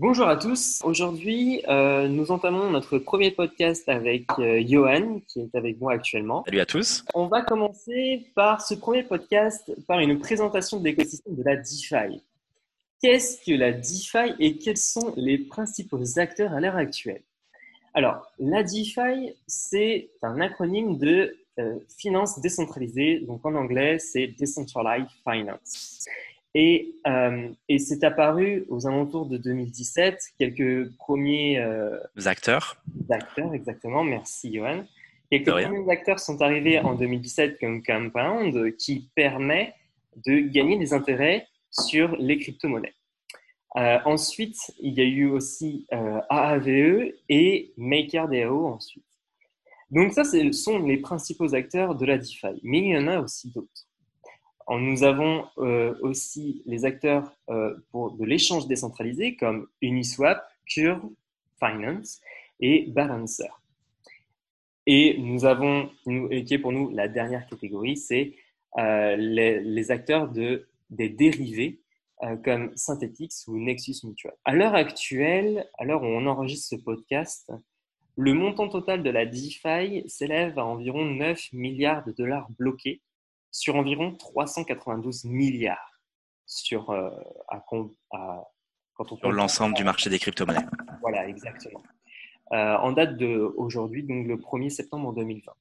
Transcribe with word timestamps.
Bonjour 0.00 0.28
à 0.28 0.36
tous. 0.36 0.80
Aujourd'hui, 0.84 1.60
euh, 1.66 2.06
nous 2.06 2.30
entamons 2.30 2.70
notre 2.70 2.98
premier 2.98 3.32
podcast 3.32 3.88
avec 3.88 4.26
euh, 4.38 4.62
Johan, 4.64 5.20
qui 5.26 5.40
est 5.40 5.52
avec 5.56 5.80
moi 5.80 5.92
actuellement. 5.92 6.44
Salut 6.44 6.60
à 6.60 6.66
tous. 6.66 7.04
On 7.14 7.26
va 7.26 7.42
commencer 7.42 8.30
par 8.36 8.62
ce 8.62 8.74
premier 8.74 9.02
podcast 9.02 9.72
par 9.88 9.98
une 9.98 10.20
présentation 10.20 10.78
de 10.78 10.84
l'écosystème 10.84 11.34
de 11.34 11.42
la 11.42 11.56
DeFi. 11.56 12.22
Qu'est-ce 13.02 13.44
que 13.44 13.58
la 13.58 13.72
DeFi 13.72 14.36
et 14.38 14.58
quels 14.58 14.76
sont 14.76 15.14
les 15.16 15.36
principaux 15.36 16.00
acteurs 16.16 16.52
à 16.52 16.60
l'heure 16.60 16.76
actuelle? 16.76 17.24
Alors, 17.92 18.24
la 18.38 18.62
DeFi, 18.62 19.34
c'est 19.48 20.10
un 20.22 20.40
acronyme 20.40 20.96
de 20.96 21.36
euh, 21.58 21.74
finance 21.98 22.40
décentralisée. 22.40 23.18
Donc 23.26 23.44
en 23.44 23.56
anglais, 23.56 23.98
c'est 23.98 24.28
Decentralized 24.28 25.10
Finance. 25.24 26.06
Et, 26.60 26.96
euh, 27.06 27.50
et 27.68 27.78
c'est 27.78 28.02
apparu 28.02 28.66
aux 28.68 28.88
alentours 28.88 29.26
de 29.26 29.36
2017, 29.36 30.20
quelques 30.40 30.92
premiers 30.96 31.60
euh, 31.60 32.00
acteurs. 32.24 32.82
Acteurs, 33.08 33.54
exactement. 33.54 34.02
Merci, 34.02 34.52
Johan. 34.52 34.84
Quelques 35.30 35.52
premiers 35.52 35.88
acteurs 35.88 36.18
sont 36.18 36.42
arrivés 36.42 36.80
en 36.80 36.94
2017 36.94 37.60
comme 37.60 37.80
Compound, 37.84 38.74
qui 38.76 39.08
permet 39.14 39.72
de 40.26 40.40
gagner 40.40 40.76
des 40.76 40.92
intérêts 40.92 41.46
sur 41.70 42.16
les 42.16 42.38
crypto-monnaies. 42.38 42.94
Euh, 43.76 43.98
ensuite, 44.04 44.58
il 44.80 44.94
y 44.94 45.00
a 45.00 45.04
eu 45.04 45.26
aussi 45.26 45.86
AAVE 46.28 47.12
et 47.28 47.72
MakerDAO 47.76 48.66
ensuite. 48.66 49.04
Donc 49.92 50.12
ça, 50.12 50.24
ce 50.24 50.50
sont 50.50 50.80
les 50.80 50.96
principaux 50.96 51.54
acteurs 51.54 51.94
de 51.94 52.04
la 52.04 52.18
DeFi. 52.18 52.58
Mais 52.64 52.78
il 52.78 52.88
y 52.88 52.98
en 52.98 53.06
a 53.06 53.20
aussi 53.20 53.48
d'autres. 53.52 53.87
Nous 54.76 55.02
avons 55.02 55.46
euh, 55.58 55.94
aussi 56.02 56.62
les 56.66 56.84
acteurs 56.84 57.32
euh, 57.48 57.74
de 57.94 58.24
l'échange 58.24 58.66
décentralisé 58.66 59.34
comme 59.34 59.66
Uniswap, 59.80 60.46
Curve, 60.66 61.08
Finance 61.58 62.20
et 62.60 62.86
Balancer. 62.88 63.48
Et 64.86 65.16
nous 65.18 65.46
avons, 65.46 65.90
qui 66.04 66.54
est 66.54 66.58
pour 66.58 66.72
nous 66.72 66.90
la 66.90 67.08
dernière 67.08 67.46
catégorie, 67.46 67.96
c'est 67.96 68.34
euh, 68.78 69.16
les, 69.16 69.90
acteurs 69.90 70.30
de, 70.30 70.68
des 70.90 71.08
dérivés 71.08 71.80
comme 72.44 72.72
Synthetix 72.74 73.46
ou 73.46 73.58
Nexus 73.58 74.04
Mutual. 74.04 74.34
À 74.44 74.52
l'heure 74.52 74.74
actuelle, 74.74 75.66
à 75.78 75.84
l'heure 75.84 76.02
où 76.02 76.06
on 76.06 76.26
enregistre 76.26 76.76
ce 76.76 76.82
podcast, 76.82 77.52
le 78.16 78.34
montant 78.34 78.68
total 78.68 79.02
de 79.02 79.10
la 79.10 79.24
DeFi 79.24 80.02
s'élève 80.08 80.58
à 80.58 80.64
environ 80.64 81.04
9 81.04 81.52
milliards 81.52 82.04
de 82.04 82.12
dollars 82.12 82.48
bloqués 82.58 83.00
sur 83.50 83.76
environ 83.76 84.14
392 84.16 85.24
milliards 85.24 86.00
sur, 86.46 86.90
euh, 86.90 87.10
à, 87.48 87.60
quand 87.60 87.90
on 89.12 89.16
sur 89.16 89.32
l'ensemble 89.32 89.74
du 89.74 89.84
marché 89.84 90.10
des 90.10 90.18
crypto-monnaies. 90.18 90.66
Voilà, 91.00 91.28
exactement. 91.28 91.82
Euh, 92.52 92.76
en 92.76 92.92
date 92.92 93.16
d'aujourd'hui, 93.16 94.02
donc 94.04 94.26
le 94.26 94.36
1er 94.36 94.70
septembre 94.70 95.12
2020. 95.14 95.52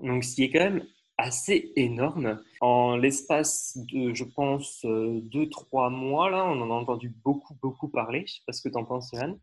Donc, 0.00 0.24
ce 0.24 0.36
qui 0.36 0.44
est 0.44 0.50
quand 0.50 0.60
même 0.60 0.86
assez 1.18 1.72
énorme. 1.74 2.40
En 2.60 2.96
l'espace 2.96 3.76
de, 3.76 4.14
je 4.14 4.24
pense, 4.24 4.84
2-3 4.84 5.90
mois, 5.90 6.30
là, 6.30 6.44
on 6.44 6.60
en 6.62 6.70
a 6.70 6.74
entendu 6.74 7.12
beaucoup, 7.24 7.54
beaucoup 7.60 7.88
parler. 7.88 8.20
Je 8.20 8.22
ne 8.22 8.28
sais 8.28 8.42
pas 8.46 8.52
ce 8.52 8.62
que 8.62 8.68
tu 8.68 8.78
en 8.78 8.84
penses, 8.84 9.10
Yann. 9.12 9.36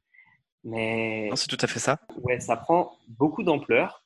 Mais... 0.63 1.29
c'est 1.35 1.47
tout 1.47 1.57
à 1.61 1.67
fait 1.67 1.79
ça. 1.79 1.99
Ouais, 2.23 2.39
ça 2.39 2.55
prend 2.55 2.97
beaucoup 3.07 3.43
d'ampleur. 3.43 4.03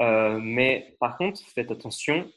Euh, 0.00 0.40
mais 0.42 0.96
par 0.98 1.16
contre, 1.16 1.40
faites 1.54 1.70
attention, 1.70 2.26
euh, 2.26 2.30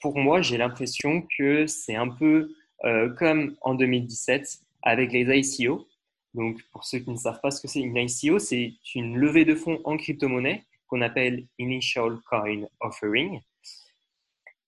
pour 0.00 0.18
moi, 0.18 0.40
j'ai 0.40 0.56
l'impression 0.56 1.26
que 1.36 1.66
c'est 1.66 1.96
un 1.96 2.08
peu 2.08 2.50
euh, 2.84 3.12
comme 3.14 3.56
en 3.62 3.74
2017 3.74 4.60
avec 4.82 5.12
les 5.12 5.38
ICO. 5.38 5.88
Donc, 6.34 6.62
pour 6.70 6.84
ceux 6.84 7.00
qui 7.00 7.10
ne 7.10 7.16
savent 7.16 7.40
pas 7.40 7.50
ce 7.50 7.60
que 7.60 7.66
c'est 7.66 7.80
une 7.80 7.96
ICO, 7.96 8.38
c'est 8.38 8.74
une 8.94 9.16
levée 9.16 9.44
de 9.44 9.56
fonds 9.56 9.80
en 9.84 9.96
crypto-monnaie 9.96 10.64
qu'on 10.86 11.00
appelle 11.00 11.44
Initial 11.58 12.18
Coin 12.28 12.66
Offering. 12.80 13.40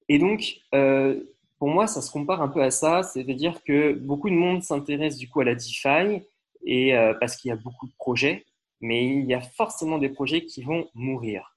Et 0.09 0.19
donc, 0.19 0.57
euh, 0.75 1.23
pour 1.59 1.69
moi, 1.69 1.87
ça 1.87 2.03
se 2.03 2.11
compare 2.11 2.43
un 2.43 2.49
peu 2.49 2.63
à 2.63 2.73
ça, 2.73 3.05
c'est-à-dire 3.05 3.63
que 3.63 3.93
beaucoup 3.93 4.29
de 4.29 4.35
monde 4.35 4.65
s'intéresse 4.65 5.17
du 5.17 5.29
coup 5.29 5.41
à 5.41 5.45
la 5.45 5.55
DeFi 5.55 6.23
et 6.65 6.95
parce 7.21 7.37
qu'il 7.37 7.49
y 7.49 7.53
a 7.53 7.57
beaucoup 7.57 7.87
de 7.87 7.93
projets, 7.97 8.45
mais 8.81 9.07
il 9.07 9.25
y 9.25 9.35
a 9.35 9.41
forcément 9.41 9.99
des 9.99 10.09
projets 10.09 10.45
qui 10.45 10.63
vont 10.63 10.89
mourir 10.95 11.57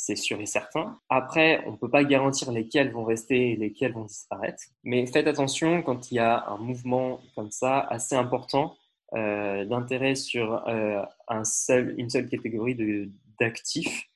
c'est 0.00 0.16
sûr 0.16 0.40
et 0.40 0.46
certain. 0.46 0.98
Après, 1.10 1.62
on 1.66 1.72
ne 1.72 1.76
peut 1.76 1.90
pas 1.90 2.04
garantir 2.04 2.50
lesquels 2.52 2.90
vont 2.90 3.04
rester 3.04 3.52
et 3.52 3.56
lesquels 3.56 3.92
vont 3.92 4.06
disparaître. 4.06 4.62
Mais 4.82 5.06
faites 5.06 5.26
attention 5.26 5.82
quand 5.82 6.10
il 6.10 6.14
y 6.14 6.18
a 6.18 6.46
un 6.48 6.56
mouvement 6.56 7.20
comme 7.34 7.50
ça 7.50 7.80
assez 7.80 8.14
important 8.14 8.78
euh, 9.14 9.66
d'intérêt 9.66 10.14
sur 10.14 10.66
euh, 10.68 11.02
un 11.28 11.44
seul, 11.44 11.94
une 11.98 12.08
seule 12.08 12.30
catégorie 12.30 13.12
d'actifs. 13.38 14.06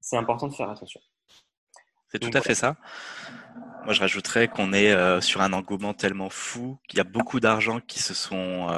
C'est 0.00 0.16
important 0.16 0.46
de 0.46 0.54
faire 0.54 0.70
attention. 0.70 1.00
C'est 2.12 2.20
tout 2.20 2.30
à 2.32 2.40
fait 2.40 2.54
ça. 2.54 2.76
Moi, 3.86 3.92
je 3.92 3.98
rajouterais 3.98 4.46
qu'on 4.46 4.72
est 4.72 4.92
euh, 4.92 5.20
sur 5.20 5.40
un 5.40 5.52
engouement 5.52 5.94
tellement 5.94 6.30
fou 6.30 6.78
qu'il 6.88 6.98
y 6.98 7.00
a 7.00 7.04
beaucoup 7.04 7.40
d'argent 7.40 7.80
qui 7.80 8.00
se 8.00 8.14
sont 8.14 8.68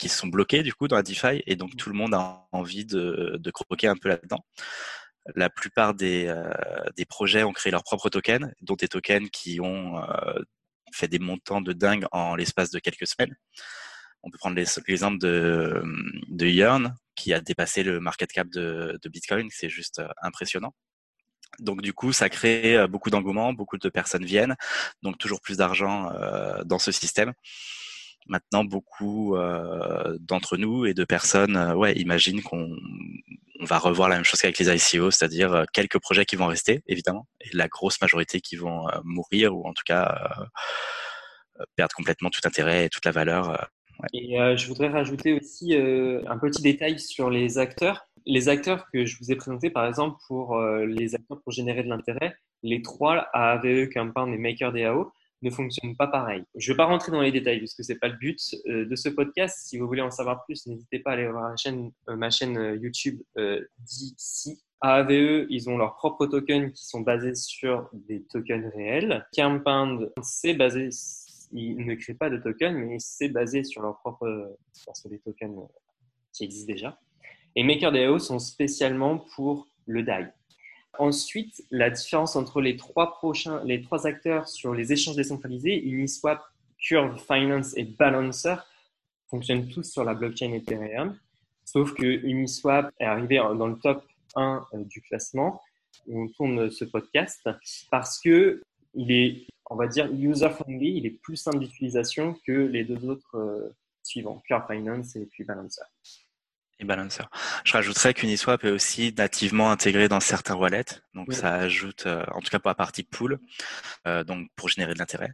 qui 0.00 0.08
se 0.08 0.16
sont 0.16 0.28
bloqués 0.28 0.62
du 0.62 0.72
coup 0.72 0.88
dans 0.88 0.96
la 0.96 1.02
DeFi 1.02 1.42
et 1.46 1.56
donc 1.56 1.76
tout 1.76 1.90
le 1.90 1.94
monde 1.94 2.14
a 2.14 2.48
envie 2.52 2.86
de, 2.86 3.36
de 3.38 3.50
croquer 3.50 3.86
un 3.86 3.96
peu 3.96 4.08
là-dedans 4.08 4.42
la 5.34 5.50
plupart 5.50 5.94
des, 5.94 6.26
euh, 6.26 6.52
des 6.96 7.04
projets 7.04 7.44
ont 7.44 7.52
créé 7.52 7.70
leurs 7.70 7.82
propres 7.84 8.08
tokens, 8.08 8.50
dont 8.60 8.74
des 8.74 8.88
tokens 8.88 9.30
qui 9.30 9.60
ont 9.60 9.98
euh, 9.98 10.40
fait 10.92 11.08
des 11.08 11.18
montants 11.18 11.60
de 11.60 11.72
dingue 11.72 12.06
en 12.12 12.34
l'espace 12.34 12.70
de 12.70 12.78
quelques 12.78 13.06
semaines. 13.06 13.34
On 14.22 14.30
peut 14.30 14.38
prendre 14.38 14.56
l'exemple 14.56 15.18
de, 15.18 15.82
de 16.28 16.94
qui 17.14 17.32
a 17.32 17.40
dépassé 17.40 17.82
le 17.82 18.00
market 18.00 18.32
cap 18.32 18.48
de, 18.48 18.98
de 19.02 19.08
Bitcoin. 19.08 19.48
C'est 19.50 19.68
juste 19.68 19.98
euh, 19.98 20.08
impressionnant. 20.22 20.74
Donc 21.60 21.82
du 21.82 21.92
coup, 21.92 22.12
ça 22.12 22.28
crée 22.28 22.88
beaucoup 22.88 23.10
d'engouement, 23.10 23.52
beaucoup 23.52 23.78
de 23.78 23.88
personnes 23.88 24.24
viennent, 24.24 24.56
donc 25.02 25.18
toujours 25.18 25.40
plus 25.40 25.56
d'argent 25.56 26.10
dans 26.64 26.80
ce 26.80 26.90
système. 26.90 27.32
Maintenant, 28.26 28.64
beaucoup 28.64 29.36
d'entre 30.20 30.56
nous 30.56 30.86
et 30.86 30.94
de 30.94 31.04
personnes, 31.04 31.72
ouais, 31.74 31.92
imaginent 31.94 32.42
qu'on 32.42 32.74
on 33.60 33.64
va 33.64 33.78
revoir 33.78 34.08
la 34.08 34.16
même 34.16 34.24
chose 34.24 34.40
qu'avec 34.40 34.58
les 34.58 34.68
ICO, 34.68 35.10
c'est-à-dire 35.10 35.54
euh, 35.54 35.64
quelques 35.72 35.98
projets 35.98 36.24
qui 36.24 36.36
vont 36.36 36.46
rester, 36.46 36.82
évidemment, 36.86 37.26
et 37.40 37.48
la 37.54 37.68
grosse 37.68 38.00
majorité 38.00 38.40
qui 38.40 38.56
vont 38.56 38.88
euh, 38.88 38.92
mourir 39.04 39.56
ou 39.56 39.66
en 39.66 39.72
tout 39.72 39.84
cas 39.86 40.48
euh, 41.58 41.64
perdre 41.76 41.94
complètement 41.94 42.30
tout 42.30 42.40
intérêt 42.44 42.86
et 42.86 42.88
toute 42.90 43.04
la 43.04 43.12
valeur. 43.12 43.68
Et 44.12 44.36
je 44.56 44.66
voudrais 44.66 44.88
rajouter 44.88 45.34
aussi 45.34 45.72
un 45.72 46.36
petit 46.38 46.60
détail 46.62 46.98
sur 46.98 47.30
les 47.30 47.58
acteurs. 47.58 48.08
Les 48.26 48.48
acteurs 48.48 48.86
que 48.92 49.06
je 49.06 49.16
vous 49.20 49.30
ai 49.30 49.36
présentés, 49.36 49.70
par 49.70 49.86
exemple, 49.86 50.16
pour 50.26 50.60
les 50.60 51.14
acteurs 51.14 51.40
pour 51.40 51.52
générer 51.52 51.84
de 51.84 51.88
l'intérêt, 51.88 52.34
les 52.64 52.82
trois, 52.82 53.28
AAVE, 53.32 53.88
Compound 53.94 54.34
et 54.34 54.38
MakerDAO, 54.38 55.12
ne 55.44 55.50
fonctionne 55.50 55.96
pas 55.96 56.06
pareil. 56.06 56.42
Je 56.56 56.70
ne 56.70 56.74
vais 56.74 56.76
pas 56.76 56.86
rentrer 56.86 57.12
dans 57.12 57.20
les 57.20 57.30
détails 57.30 57.58
puisque 57.58 57.84
ce 57.84 57.92
n'est 57.92 57.98
pas 57.98 58.08
le 58.08 58.16
but 58.16 58.38
euh, 58.66 58.86
de 58.86 58.96
ce 58.96 59.08
podcast. 59.08 59.68
Si 59.68 59.78
vous 59.78 59.86
voulez 59.86 60.02
en 60.02 60.10
savoir 60.10 60.44
plus, 60.44 60.66
n'hésitez 60.66 60.98
pas 60.98 61.10
à 61.10 61.12
aller 61.14 61.28
voir 61.28 61.54
euh, 61.66 62.16
ma 62.16 62.30
chaîne 62.30 62.56
euh, 62.56 62.76
YouTube 62.76 63.20
d'ici. 63.78 64.62
AAVE, 64.80 65.46
ils 65.48 65.70
ont 65.70 65.78
leurs 65.78 65.96
propres 65.96 66.26
tokens 66.26 66.72
qui 66.72 66.86
sont 66.86 67.00
basés 67.00 67.34
sur 67.34 67.88
des 67.92 68.22
tokens 68.24 68.70
réels. 68.74 69.26
Compound, 69.34 70.12
c'est 70.22 70.52
basé, 70.52 70.90
ils 71.52 71.86
ne 71.86 71.94
créent 71.94 72.14
pas 72.14 72.28
de 72.28 72.36
tokens, 72.36 72.76
mais 72.76 72.96
c'est 72.98 73.28
basé 73.28 73.64
sur 73.64 73.80
leurs 73.80 73.98
propres, 74.00 74.58
sur 74.72 75.08
des 75.08 75.20
tokens 75.20 75.56
qui 76.34 76.44
existent 76.44 76.70
déjà. 76.70 76.98
Et 77.56 77.62
MakerDAO 77.62 78.18
sont 78.18 78.38
spécialement 78.38 79.24
pour 79.34 79.68
le 79.86 80.02
DAI. 80.02 80.32
Ensuite, 80.98 81.64
la 81.70 81.90
différence 81.90 82.36
entre 82.36 82.60
les 82.60 82.76
trois 82.76 83.12
prochains, 83.12 83.62
les 83.64 83.82
trois 83.82 84.06
acteurs 84.06 84.48
sur 84.48 84.74
les 84.74 84.92
échanges 84.92 85.16
décentralisés, 85.16 85.82
Uniswap, 85.82 86.42
Curve 86.78 87.18
Finance 87.18 87.76
et 87.76 87.84
Balancer, 87.84 88.56
fonctionnent 89.28 89.68
tous 89.68 89.84
sur 89.84 90.04
la 90.04 90.14
blockchain 90.14 90.52
Ethereum. 90.52 91.18
Sauf 91.64 91.94
que 91.94 92.04
Uniswap 92.04 92.92
est 93.00 93.04
arrivé 93.04 93.36
dans 93.36 93.66
le 93.66 93.78
top 93.78 94.04
1 94.36 94.66
euh, 94.74 94.84
du 94.84 95.00
classement 95.00 95.60
où 96.06 96.22
on 96.22 96.28
tourne 96.28 96.70
ce 96.70 96.84
podcast 96.84 97.48
parce 97.90 98.20
que 98.20 98.62
il 98.94 99.10
est, 99.10 99.46
on 99.70 99.76
va 99.76 99.88
dire, 99.88 100.08
user-friendly, 100.12 100.98
il 100.98 101.06
est 101.06 101.18
plus 101.22 101.36
simple 101.36 101.58
d'utilisation 101.58 102.36
que 102.46 102.52
les 102.52 102.84
deux 102.84 103.08
autres 103.08 103.36
euh, 103.36 103.74
suivants, 104.02 104.42
Curve 104.46 104.66
Finance 104.68 105.16
et 105.16 105.26
puis 105.26 105.44
Balancer 105.44 105.82
et 106.78 106.84
Balancer. 106.84 107.24
Je 107.64 107.72
rajouterais 107.72 108.14
qu'Uniswap 108.14 108.64
est 108.64 108.70
aussi 108.70 109.14
nativement 109.16 109.70
intégré 109.70 110.08
dans 110.08 110.20
certains 110.20 110.56
wallets, 110.56 111.00
donc 111.14 111.32
ça 111.32 111.54
ajoute, 111.54 112.06
euh, 112.06 112.24
en 112.32 112.40
tout 112.40 112.50
cas 112.50 112.58
pour 112.58 112.70
la 112.70 112.74
partie 112.74 113.02
pool, 113.02 113.38
euh, 114.06 114.24
donc 114.24 114.48
pour 114.56 114.68
générer 114.68 114.94
de 114.94 114.98
l'intérêt. 114.98 115.32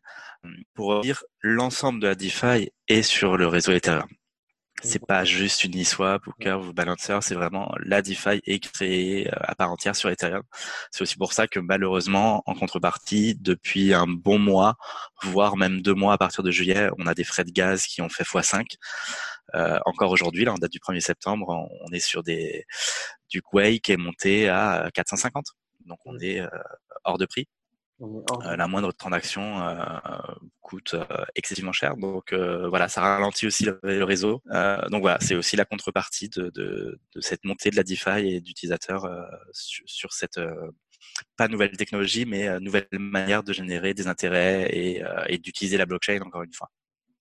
Pour 0.74 1.00
dire, 1.00 1.22
l'ensemble 1.40 2.00
de 2.00 2.08
la 2.08 2.14
DeFi 2.14 2.70
est 2.88 3.02
sur 3.02 3.36
le 3.36 3.46
réseau 3.46 3.72
Ethereum. 3.72 4.08
C'est 4.82 5.04
pas 5.04 5.24
juste 5.24 5.64
une 5.64 5.74
Uniswap 5.74 6.26
ou 6.26 6.32
Curve 6.32 6.68
ou 6.68 6.72
Balancer, 6.72 7.18
c'est 7.22 7.34
vraiment 7.34 7.74
la 7.84 8.02
DeFi 8.02 8.40
est 8.46 8.58
créée 8.60 9.28
euh, 9.28 9.36
à 9.40 9.54
part 9.54 9.70
entière 9.70 9.94
sur 9.94 10.10
Ethereum. 10.10 10.42
C'est 10.90 11.02
aussi 11.02 11.16
pour 11.16 11.32
ça 11.32 11.46
que 11.46 11.60
malheureusement, 11.60 12.42
en 12.46 12.54
contrepartie, 12.54 13.34
depuis 13.34 13.94
un 13.94 14.06
bon 14.06 14.38
mois, 14.38 14.76
voire 15.22 15.56
même 15.56 15.82
deux 15.82 15.94
mois 15.94 16.14
à 16.14 16.18
partir 16.18 16.42
de 16.42 16.50
juillet, 16.50 16.88
on 16.98 17.06
a 17.06 17.14
des 17.14 17.24
frais 17.24 17.44
de 17.44 17.50
gaz 17.50 17.84
qui 17.84 18.02
ont 18.02 18.08
fait 18.08 18.24
x5. 18.24 18.64
Euh, 19.54 19.78
encore 19.84 20.10
aujourd'hui, 20.10 20.44
là, 20.44 20.52
en 20.52 20.58
date 20.58 20.72
du 20.72 20.78
1er 20.78 21.00
septembre, 21.00 21.68
on 21.80 21.92
est 21.92 22.00
sur 22.00 22.22
des 22.22 22.64
du 23.28 23.42
Quay 23.42 23.80
qui 23.80 23.92
est 23.92 23.96
monté 23.96 24.48
à 24.48 24.90
450. 24.94 25.46
Donc 25.86 25.98
on 26.04 26.14
mmh. 26.14 26.22
est 26.22 26.40
euh, 26.40 26.48
hors 27.04 27.18
de 27.18 27.26
prix. 27.26 27.46
Euh, 28.02 28.56
la 28.56 28.66
moindre 28.66 28.92
transaction 28.92 29.60
euh, 29.60 29.76
coûte 30.60 30.94
euh, 30.94 31.24
excessivement 31.34 31.72
cher. 31.72 31.96
Donc 31.96 32.32
voilà, 32.32 32.88
ça 32.88 33.02
ralentit 33.02 33.46
aussi 33.46 33.66
le, 33.66 34.04
réseau. 34.04 34.42
donc 34.90 35.02
voilà, 35.02 35.18
c'est 35.20 35.34
aussi 35.34 35.56
la 35.56 35.64
contrepartie 35.64 36.28
de, 36.28 36.50
de, 36.50 36.98
de, 37.14 37.20
cette 37.20 37.44
montée 37.44 37.70
de 37.70 37.76
la 37.76 37.82
DeFi 37.82 38.26
et 38.26 38.40
d'utilisateurs 38.40 39.06
sur, 39.52 39.84
sur, 39.86 40.12
cette 40.12 40.40
pas 41.36 41.48
nouvelle 41.48 41.76
technologie, 41.76 42.24
mais 42.24 42.58
nouvelle 42.60 42.86
manière 42.92 43.42
de 43.42 43.52
générer 43.52 43.94
des 43.94 44.06
intérêts 44.06 44.68
et, 44.70 45.02
et 45.28 45.38
d'utiliser 45.38 45.76
la 45.76 45.86
blockchain 45.86 46.20
encore 46.22 46.42
une 46.42 46.52
fois. 46.52 46.70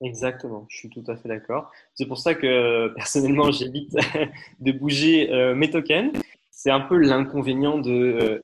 Exactement, 0.01 0.65
je 0.69 0.77
suis 0.77 0.89
tout 0.89 1.03
à 1.07 1.17
fait 1.17 1.27
d'accord. 1.27 1.71
C'est 1.93 2.05
pour 2.05 2.19
ça 2.19 2.33
que 2.33 2.87
personnellement, 2.95 3.51
j'évite 3.51 3.91
de 4.59 4.71
bouger 4.71 5.53
mes 5.55 5.69
tokens 5.69 6.13
c'est 6.59 6.71
un 6.71 6.81
peu 6.81 6.97
l'inconvénient 6.97 7.77
de 7.77 7.89
euh, 7.89 8.41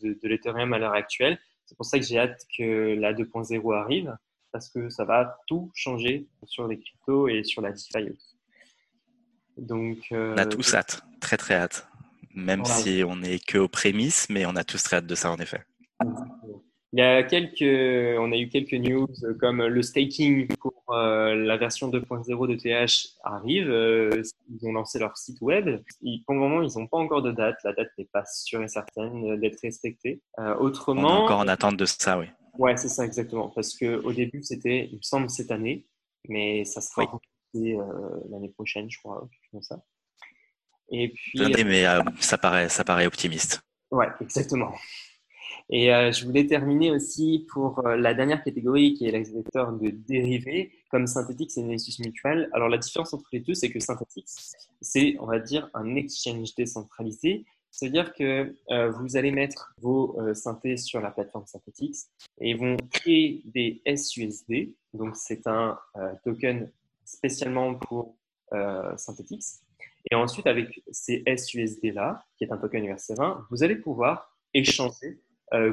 de, 0.00 0.28
l'Ethereum 0.28 0.72
à 0.72 0.78
l'heure 0.78 0.94
actuelle. 0.94 1.38
C'est 1.66 1.76
pour 1.76 1.84
ça 1.84 1.98
que 1.98 2.04
j'ai 2.06 2.18
hâte 2.18 2.40
que 2.56 2.94
la 2.98 3.12
2.0 3.12 3.74
arrive, 3.76 4.16
parce 4.50 4.70
que 4.70 4.88
ça 4.88 5.04
va 5.04 5.38
tout 5.46 5.70
changer 5.74 6.26
sur 6.44 6.66
les 6.66 6.78
cryptos 6.78 7.28
et 7.28 7.44
sur 7.44 7.60
la 7.60 7.72
DeFi 7.72 8.10
aussi. 8.10 8.38
Donc, 9.58 9.98
euh, 10.12 10.32
on 10.34 10.38
a 10.38 10.46
tous 10.46 10.74
hâte, 10.74 11.02
très 11.20 11.36
très 11.36 11.56
hâte. 11.56 11.86
Même 12.34 12.64
si 12.64 13.02
on 13.06 13.16
n'est 13.16 13.40
que 13.40 13.58
aux 13.58 13.68
prémices, 13.68 14.28
mais 14.30 14.46
on 14.46 14.56
a 14.56 14.64
tous 14.64 14.82
très 14.82 14.96
hâte 14.96 15.06
de 15.06 15.14
ça 15.14 15.30
en 15.30 15.36
effet. 15.36 15.60
Il 16.94 17.00
y 17.00 17.02
a 17.02 17.22
quelques, 17.24 18.18
on 18.18 18.32
a 18.32 18.38
eu 18.38 18.48
quelques 18.48 18.72
news 18.72 19.06
comme 19.38 19.66
le 19.66 19.82
staking 19.82 20.48
pour 20.56 20.77
euh, 20.90 21.34
la 21.34 21.56
version 21.56 21.90
2.0 21.90 22.48
de 22.48 22.54
TH 22.54 23.08
arrive. 23.22 23.70
Euh, 23.70 24.22
ils 24.48 24.66
ont 24.66 24.72
lancé 24.72 24.98
leur 24.98 25.16
site 25.16 25.40
web. 25.40 25.82
pour 26.24 26.34
le 26.34 26.40
moment, 26.40 26.62
ils 26.62 26.78
n'ont 26.78 26.86
pas 26.86 26.98
encore 26.98 27.22
de 27.22 27.32
date. 27.32 27.56
La 27.64 27.72
date 27.72 27.90
n'est 27.98 28.08
pas 28.12 28.24
sûre 28.24 28.62
et 28.62 28.68
certaine 28.68 29.38
d'être 29.40 29.60
respectée. 29.62 30.22
Euh, 30.38 30.56
autrement, 30.56 31.08
on 31.08 31.20
est 31.20 31.24
encore 31.24 31.40
en 31.40 31.48
attente 31.48 31.76
de 31.76 31.84
ça, 31.84 32.18
oui. 32.18 32.26
Ouais, 32.58 32.76
c'est 32.76 32.88
ça 32.88 33.04
exactement. 33.04 33.50
Parce 33.50 33.76
que 33.76 34.02
au 34.02 34.12
début, 34.12 34.42
c'était, 34.42 34.88
il 34.90 34.96
me 34.96 35.02
semble, 35.02 35.30
cette 35.30 35.50
année, 35.50 35.86
mais 36.28 36.64
ça 36.64 36.80
sera 36.80 37.20
oui. 37.54 37.76
l'année 38.30 38.48
prochaine, 38.48 38.90
je 38.90 38.98
crois, 38.98 39.28
comme 39.52 39.62
ça. 39.62 39.80
Et 40.90 41.10
puis. 41.10 41.38
mais 41.64 41.84
ça 42.20 42.38
paraît, 42.38 42.68
ça 42.68 42.82
paraît 42.82 43.06
optimiste. 43.06 43.60
Ouais, 43.90 44.08
exactement. 44.20 44.72
Et 45.70 45.92
euh, 45.92 46.12
je 46.12 46.24
voulais 46.24 46.46
terminer 46.46 46.90
aussi 46.90 47.46
pour 47.50 47.86
euh, 47.86 47.96
la 47.96 48.14
dernière 48.14 48.42
catégorie 48.42 48.94
qui 48.94 49.06
est 49.06 49.10
l'exécuteur 49.10 49.72
de 49.72 49.90
dérivés, 49.90 50.72
comme 50.90 51.06
Synthetix 51.06 51.58
et 51.58 51.62
Nexus 51.62 52.02
Mutual. 52.02 52.48
Alors 52.52 52.68
la 52.68 52.78
différence 52.78 53.12
entre 53.12 53.28
les 53.32 53.40
deux, 53.40 53.54
c'est 53.54 53.70
que 53.70 53.78
Synthetix, 53.78 54.54
c'est, 54.80 55.16
on 55.20 55.26
va 55.26 55.38
dire, 55.38 55.68
un 55.74 55.94
exchange 55.94 56.54
décentralisé. 56.54 57.44
C'est-à-dire 57.70 58.14
que 58.14 58.54
euh, 58.70 58.90
vous 58.92 59.18
allez 59.18 59.30
mettre 59.30 59.74
vos 59.78 60.18
synthés 60.32 60.78
sur 60.78 61.02
la 61.02 61.10
plateforme 61.10 61.44
Synthetix 61.46 62.08
et 62.40 62.50
ils 62.50 62.56
vont 62.56 62.78
créer 62.90 63.42
des 63.44 63.82
SUSD. 63.94 64.74
Donc 64.94 65.16
c'est 65.16 65.46
un 65.46 65.78
token 66.24 66.70
spécialement 67.04 67.74
pour 67.74 68.16
Synthetix. 68.96 69.60
Et 70.10 70.14
ensuite, 70.14 70.46
avec 70.46 70.82
ces 70.90 71.22
SUSD-là, 71.26 72.24
qui 72.38 72.44
est 72.44 72.52
un 72.52 72.56
token 72.56 72.86
URC20, 72.86 73.44
vous 73.50 73.62
allez 73.62 73.76
pouvoir 73.76 74.34
échanger 74.54 75.20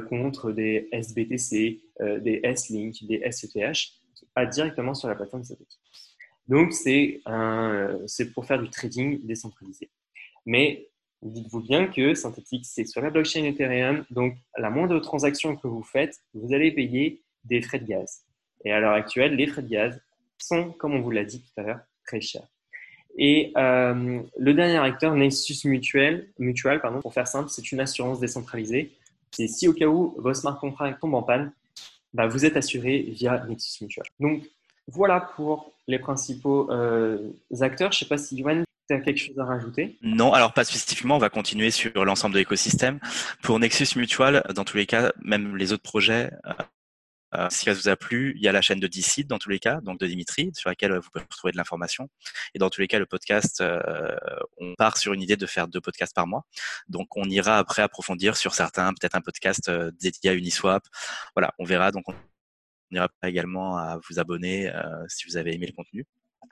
contre 0.08 0.52
des 0.52 0.88
SBTC, 0.92 1.80
euh, 2.00 2.18
des 2.20 2.40
S-Link, 2.42 2.96
des 3.02 3.22
SETH 3.30 3.92
à 4.34 4.46
directement 4.46 4.94
sur 4.94 5.08
la 5.08 5.14
plateforme 5.14 5.44
synthétique. 5.44 5.80
Donc, 6.48 6.72
c'est 6.72 7.20
pour 8.34 8.46
faire 8.46 8.60
du 8.62 8.70
trading 8.70 9.26
décentralisé. 9.26 9.90
Mais 10.44 10.88
dites-vous 11.22 11.60
bien 11.60 11.88
que 11.88 12.14
Synthetix, 12.14 12.70
c'est 12.72 12.84
sur 12.84 13.00
la 13.00 13.10
blockchain 13.10 13.44
Ethereum. 13.44 14.04
Donc, 14.10 14.36
la 14.56 14.70
moindre 14.70 14.98
transaction 15.00 15.56
que 15.56 15.66
vous 15.66 15.82
faites, 15.82 16.20
vous 16.34 16.54
allez 16.54 16.70
payer 16.70 17.22
des 17.44 17.62
frais 17.62 17.78
de 17.78 17.86
gaz. 17.86 18.22
Et 18.64 18.72
à 18.72 18.80
l'heure 18.80 18.94
actuelle, 18.94 19.34
les 19.34 19.46
frais 19.46 19.62
de 19.62 19.68
gaz 19.68 20.00
sont, 20.38 20.72
comme 20.72 20.94
on 20.94 21.00
vous 21.00 21.10
l'a 21.10 21.24
dit 21.24 21.42
tout 21.42 21.60
à 21.60 21.64
l'heure, 21.64 21.80
très 22.06 22.20
chers. 22.20 22.46
Et 23.18 23.52
euh, 23.56 24.20
le 24.36 24.54
dernier 24.54 24.76
acteur, 24.76 25.14
Nexus 25.14 25.66
Mutual, 25.66 26.26
Mutual 26.38 26.80
pardon, 26.80 27.00
pour 27.00 27.14
faire 27.14 27.26
simple, 27.26 27.48
c'est 27.48 27.72
une 27.72 27.80
assurance 27.80 28.20
décentralisée 28.20 28.92
c'est 29.36 29.48
si 29.48 29.68
au 29.68 29.74
cas 29.74 29.86
où 29.86 30.14
votre 30.18 30.38
smart 30.38 30.58
contract 30.58 31.00
tombe 31.00 31.14
en 31.14 31.22
panne, 31.22 31.52
bah, 32.14 32.26
vous 32.26 32.46
êtes 32.46 32.56
assuré 32.56 33.02
via 33.08 33.44
Nexus 33.46 33.84
Mutual. 33.84 34.06
Donc 34.18 34.44
voilà 34.88 35.20
pour 35.20 35.72
les 35.86 35.98
principaux 35.98 36.70
euh, 36.70 37.32
acteurs. 37.60 37.92
Je 37.92 37.96
ne 37.96 37.98
sais 38.00 38.08
pas 38.08 38.16
si 38.16 38.36
Yoann, 38.36 38.64
tu 38.88 38.94
as 38.94 39.00
quelque 39.00 39.18
chose 39.18 39.38
à 39.38 39.44
rajouter? 39.44 39.98
Non, 40.00 40.32
alors 40.32 40.54
pas 40.54 40.64
spécifiquement, 40.64 41.16
on 41.16 41.18
va 41.18 41.28
continuer 41.28 41.70
sur 41.70 42.04
l'ensemble 42.04 42.34
de 42.34 42.38
l'écosystème. 42.38 42.98
Pour 43.42 43.58
Nexus 43.58 43.98
Mutual, 43.98 44.42
dans 44.54 44.64
tous 44.64 44.78
les 44.78 44.86
cas, 44.86 45.12
même 45.22 45.56
les 45.56 45.72
autres 45.72 45.82
projets, 45.82 46.30
euh, 47.34 47.46
euh, 47.46 47.48
si 47.50 47.64
ça 47.64 47.72
vous 47.72 47.88
a 47.88 47.96
plu, 47.96 48.34
il 48.36 48.42
y 48.42 48.48
a 48.48 48.52
la 48.52 48.62
chaîne 48.62 48.80
de 48.80 48.86
Dicid 48.86 49.26
dans 49.26 49.38
tous 49.38 49.48
les 49.48 49.58
cas, 49.58 49.80
donc 49.80 49.98
de 50.00 50.06
Dimitri, 50.06 50.50
sur 50.54 50.70
laquelle 50.70 50.96
vous 50.96 51.10
pouvez 51.10 51.24
retrouver 51.24 51.52
de 51.52 51.56
l'information. 51.56 52.08
Et 52.54 52.58
dans 52.58 52.70
tous 52.70 52.80
les 52.80 52.88
cas, 52.88 52.98
le 52.98 53.06
podcast, 53.06 53.60
euh, 53.60 54.16
on 54.58 54.74
part 54.76 54.96
sur 54.96 55.12
une 55.12 55.22
idée 55.22 55.36
de 55.36 55.46
faire 55.46 55.68
deux 55.68 55.80
podcasts 55.80 56.14
par 56.14 56.26
mois. 56.26 56.44
Donc 56.88 57.16
on 57.16 57.24
ira 57.28 57.58
après 57.58 57.82
approfondir 57.82 58.36
sur 58.36 58.54
certains, 58.54 58.92
peut-être 58.94 59.16
un 59.16 59.20
podcast 59.20 59.68
euh, 59.68 59.90
dédié 60.00 60.30
à 60.30 60.34
Uniswap. 60.34 60.84
Voilà, 61.34 61.52
on 61.58 61.64
verra. 61.64 61.90
Donc 61.92 62.08
on 62.08 62.14
ira 62.92 63.08
également 63.24 63.76
à 63.78 63.98
vous 64.08 64.18
abonner 64.18 64.72
si 65.08 65.26
vous 65.28 65.36
avez 65.36 65.54
aimé 65.54 65.66
le 65.66 65.72
contenu. 65.72 66.06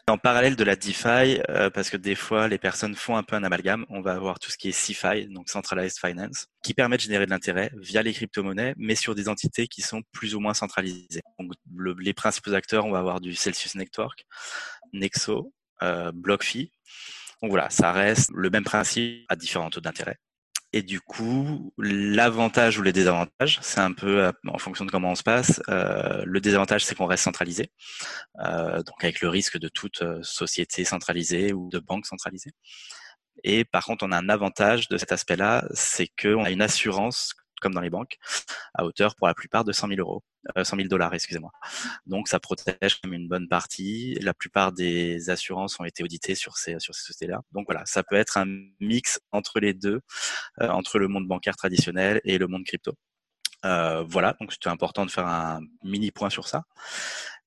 En 0.07 0.19
parallèle 0.19 0.55
de 0.55 0.65
la 0.65 0.77
DeFi, 0.77 1.41
euh, 1.49 1.71
parce 1.71 1.89
que 1.89 1.97
des 1.97 2.15
fois 2.15 2.47
les 2.47 2.59
personnes 2.59 2.95
font 2.95 3.17
un 3.17 3.23
peu 3.23 3.37
un 3.37 3.43
amalgame, 3.43 3.87
on 3.89 4.03
va 4.03 4.13
avoir 4.13 4.39
tout 4.39 4.51
ce 4.51 4.59
qui 4.59 4.69
est 4.69 4.73
CeFi, 4.73 5.29
donc 5.29 5.49
Centralized 5.49 5.99
Finance, 5.99 6.47
qui 6.63 6.75
permet 6.75 6.97
de 6.97 7.03
générer 7.03 7.25
de 7.25 7.31
l'intérêt 7.31 7.71
via 7.77 8.03
les 8.03 8.13
crypto-monnaies, 8.13 8.75
mais 8.77 8.97
sur 8.97 9.15
des 9.15 9.31
entités 9.31 9.67
qui 9.67 9.81
sont 9.81 10.03
plus 10.13 10.35
ou 10.35 10.41
moins 10.41 10.53
centralisées. 10.53 11.23
Donc, 11.39 11.53
les 11.99 12.13
principaux 12.13 12.53
acteurs, 12.53 12.85
on 12.85 12.91
va 12.91 12.99
avoir 12.99 13.23
du 13.23 13.35
Celsius 13.35 13.77
Network, 13.77 14.27
Nexo, 14.93 15.55
euh, 15.83 16.13
BlockFi. 16.13 16.71
Donc 17.41 17.51
voilà, 17.51 17.71
ça 17.71 17.91
reste 17.93 18.31
le 18.35 18.51
même 18.51 18.65
principe 18.65 19.25
à 19.31 19.37
différents 19.37 19.71
taux 19.71 19.81
d'intérêt. 19.81 20.19
Et 20.77 20.83
du 20.83 21.01
coup, 21.01 21.73
l'avantage 21.79 22.81
ou 22.81 22.83
les 22.83 22.93
désavantages, 22.93 23.61
c'est 23.63 23.79
un 23.79 23.93
peu 23.93 24.25
euh, 24.25 24.33
en 24.49 24.59
fonction 24.59 24.85
de 24.85 24.91
comment 24.91 25.13
on 25.13 25.15
se 25.15 25.23
passe. 25.23 25.63
Euh, 25.69 26.25
le 26.27 26.41
désavantage, 26.41 26.85
c'est 26.85 26.97
qu'on 26.97 27.07
reste 27.07 27.23
centralisé, 27.23 27.71
euh, 28.41 28.83
donc 28.83 29.05
avec 29.05 29.21
le 29.21 29.29
risque 29.29 29.57
de 29.57 29.69
toute 29.69 30.03
société 30.23 30.85
centralisée 30.85 31.53
ou 31.53 31.69
de 31.71 31.79
banque 31.79 32.07
centralisée. 32.07 32.51
Et 33.45 33.65
par 33.65 33.85
contre, 33.85 34.05
on 34.05 34.11
a 34.11 34.19
un 34.19 34.29
avantage 34.29 34.89
de 34.89 34.99
cet 34.99 35.13
aspect-là, 35.13 35.65
c'est 35.75 36.09
qu'on 36.21 36.43
a 36.43 36.51
une 36.51 36.63
assurance 36.63 37.35
comme 37.65 37.75
dans 37.75 37.81
les 37.81 37.91
banques, 37.91 38.19
à 38.75 38.85
hauteur 38.85 39.17
pour 39.17 39.27
la 39.27 39.35
plupart 39.35 39.65
de 39.65 39.73
100 39.73 39.89
000 39.89 40.01
euros, 40.01 40.23
100 40.57 40.77
000 40.77 40.89
dollars, 40.89 41.15
excusez-moi. 41.15 41.51
Donc 42.07 42.29
ça 42.29 42.39
protège 42.39 43.01
comme 43.01 43.13
une 43.15 43.29
bonne 43.29 43.49
partie. 43.49 44.15
La 44.21 44.35
plupart 44.35 44.73
des 44.73 45.31
assurances 45.31 45.81
ont 45.81 45.85
été 45.85 46.05
auditées 46.05 46.35
sur 46.35 46.57
ces 46.57 46.79
sur 46.79 46.95
ces 46.95 47.07
sociétés-là. 47.07 47.43
Donc 47.53 47.67
voilà, 47.67 47.85
ça 47.87 48.03
peut 48.03 48.17
être 48.17 48.37
un 48.39 48.47
mix 48.81 49.21
entre 49.33 49.61
les 49.61 49.75
deux, 49.75 50.01
euh, 50.61 50.69
entre 50.69 50.99
le 50.99 51.09
monde 51.09 51.27
bancaire 51.27 51.57
traditionnel 51.57 52.21
et 52.25 52.39
le 52.39 52.47
monde 52.47 52.65
crypto. 52.65 52.95
Euh, 53.65 54.05
voilà, 54.07 54.35
donc 54.41 54.53
c'était 54.53 54.69
important 54.69 55.07
de 55.07 55.11
faire 55.11 55.27
un 55.27 55.61
mini 55.83 56.11
point 56.11 56.31
sur 56.31 56.49
ça. 56.49 56.65